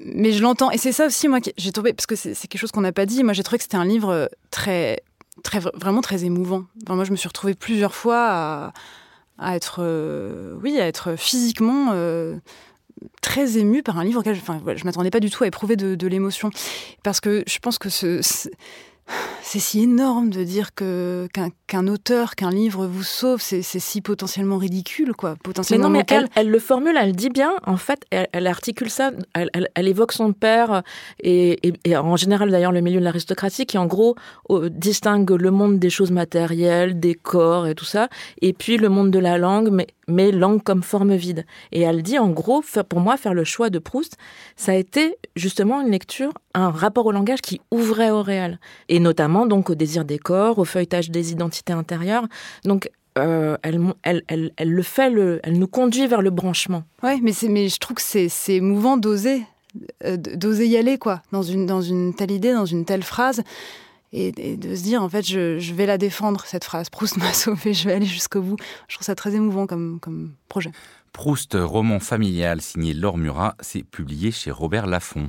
mais 0.06 0.32
je 0.32 0.40
l'entends. 0.42 0.70
Et 0.70 0.78
c'est 0.78 0.92
ça 0.92 1.04
aussi, 1.04 1.28
moi, 1.28 1.40
j'ai 1.58 1.72
trouvé, 1.72 1.92
parce 1.92 2.06
que 2.06 2.16
c'est 2.16 2.34
quelque 2.34 2.58
chose 2.58 2.72
qu'on 2.72 2.80
n'a 2.80 2.92
pas 2.92 3.04
dit, 3.04 3.22
moi, 3.24 3.34
j'ai 3.34 3.42
trouvé 3.42 3.58
que 3.58 3.64
c'était 3.64 3.76
un 3.76 3.84
livre 3.84 4.30
très, 4.50 5.02
très, 5.42 5.58
vraiment 5.58 6.00
très 6.00 6.24
émouvant. 6.24 6.64
moi, 6.88 7.04
je 7.04 7.10
me 7.10 7.16
suis 7.16 7.28
retrouvée 7.28 7.54
plusieurs 7.54 7.94
fois 7.94 8.26
à, 8.30 8.72
à 9.38 9.54
être, 9.54 9.82
oui, 10.62 10.80
à 10.80 10.86
être 10.86 11.14
physiquement 11.18 11.92
très 13.20 13.58
émue 13.58 13.82
par 13.82 13.98
un 13.98 14.04
livre 14.04 14.20
auquel 14.20 14.34
je, 14.34 14.40
enfin, 14.40 14.60
m'attendais 14.84 15.10
pas 15.10 15.20
du 15.20 15.30
tout 15.30 15.44
à 15.44 15.46
éprouver 15.46 15.76
de, 15.76 15.94
de 15.94 16.06
l'émotion. 16.06 16.50
Parce 17.02 17.20
que 17.20 17.44
je 17.46 17.58
pense 17.58 17.78
que 17.78 17.88
ce, 17.88 18.20
c'est 19.42 19.58
si 19.58 19.82
énorme 19.82 20.30
de 20.30 20.44
dire 20.44 20.74
que 20.74 21.28
qu'un 21.66 21.86
auteur, 21.86 22.36
qu'un 22.36 22.50
livre 22.50 22.86
vous 22.86 23.02
sauve, 23.02 23.40
c'est 23.42 23.62
si 23.62 24.00
potentiellement 24.00 24.56
ridicule, 24.56 25.12
quoi. 25.14 25.36
Potentiellement 25.42 25.90
mais 25.90 25.98
non, 25.98 26.04
mais 26.08 26.28
elle, 26.36 26.48
le 26.48 26.58
formule, 26.58 26.96
elle 26.98 27.14
dit 27.14 27.28
bien. 27.28 27.52
En 27.66 27.76
fait, 27.76 28.06
elle, 28.10 28.46
articule 28.46 28.88
ça. 28.88 29.10
Elle, 29.34 29.88
évoque 29.88 30.12
son 30.12 30.32
père 30.32 30.82
et, 31.22 31.58
en 31.94 32.16
général 32.16 32.50
d'ailleurs 32.50 32.72
le 32.72 32.80
milieu 32.80 33.00
de 33.00 33.04
l'aristocratie 33.04 33.66
qui 33.66 33.76
en 33.76 33.86
gros 33.86 34.16
distingue 34.70 35.30
le 35.32 35.50
monde 35.50 35.78
des 35.78 35.90
choses 35.90 36.12
matérielles, 36.12 36.98
des 36.98 37.14
corps 37.14 37.66
et 37.66 37.74
tout 37.74 37.84
ça, 37.84 38.08
et 38.40 38.52
puis 38.52 38.78
le 38.78 38.88
monde 38.88 39.10
de 39.10 39.18
la 39.18 39.36
langue, 39.36 39.68
mais 39.70 39.88
mais 40.08 40.30
langue 40.32 40.62
comme 40.62 40.82
forme 40.82 41.14
vide. 41.14 41.44
Et 41.72 41.82
elle 41.82 42.02
dit 42.02 42.18
en 42.18 42.28
gros, 42.28 42.62
pour 42.88 43.00
moi, 43.00 43.16
faire 43.16 43.34
le 43.34 43.44
choix 43.44 43.70
de 43.70 43.78
Proust, 43.78 44.16
ça 44.56 44.72
a 44.72 44.74
été 44.74 45.16
justement 45.36 45.80
une 45.80 45.90
lecture, 45.90 46.32
un 46.54 46.70
rapport 46.70 47.06
au 47.06 47.12
langage 47.12 47.40
qui 47.40 47.60
ouvrait 47.70 48.10
au 48.10 48.22
réel 48.22 48.58
et 48.88 49.00
notamment 49.00 49.46
donc 49.46 49.70
au 49.70 49.74
désir 49.74 50.04
des 50.04 50.18
corps, 50.18 50.58
au 50.58 50.64
feuilletage 50.64 51.10
des 51.10 51.32
identités 51.32 51.72
intérieures. 51.72 52.26
Donc 52.64 52.90
euh, 53.18 53.56
elle, 53.62 53.80
elle, 54.02 54.22
elle, 54.28 54.52
elle, 54.56 54.70
le 54.70 54.82
fait, 54.82 55.10
le, 55.10 55.40
elle 55.42 55.58
nous 55.58 55.66
conduit 55.66 56.06
vers 56.06 56.22
le 56.22 56.30
branchement. 56.30 56.84
Ouais, 57.02 57.18
mais, 57.22 57.32
mais 57.48 57.68
je 57.68 57.78
trouve 57.78 57.96
que 57.96 58.02
c'est 58.02 58.54
émouvant 58.54 58.96
d'oser, 58.96 59.42
euh, 60.04 60.16
d'oser 60.16 60.66
y 60.66 60.76
aller, 60.76 60.96
quoi, 60.96 61.20
dans 61.30 61.42
une, 61.42 61.66
dans 61.66 61.82
une 61.82 62.14
telle 62.14 62.30
idée, 62.30 62.52
dans 62.52 62.64
une 62.64 62.86
telle 62.86 63.02
phrase, 63.02 63.42
et, 64.14 64.32
de 64.32 64.74
se 64.74 64.82
dire, 64.82 65.02
en 65.02 65.08
fait, 65.08 65.26
je, 65.26 65.58
je, 65.58 65.74
vais 65.74 65.86
la 65.86 65.96
défendre, 65.98 66.44
cette 66.46 66.64
phrase. 66.64 66.90
Proust 66.90 67.16
m'a 67.18 67.32
sauvé, 67.32 67.74
je 67.74 67.86
vais 67.88 67.94
aller 67.94 68.06
jusqu'au 68.06 68.40
bout. 68.40 68.56
Je 68.88 68.96
trouve 68.96 69.06
ça 69.06 69.14
très 69.14 69.34
émouvant 69.34 69.66
comme, 69.66 70.00
comme 70.00 70.32
projet. 70.48 70.70
Proust, 71.12 71.54
roman 71.58 72.00
familial 72.00 72.62
signé 72.62 72.94
Laure 72.94 73.18
Murat, 73.18 73.56
c'est 73.60 73.82
publié 73.82 74.30
chez 74.30 74.50
Robert 74.50 74.86
Laffont. 74.86 75.28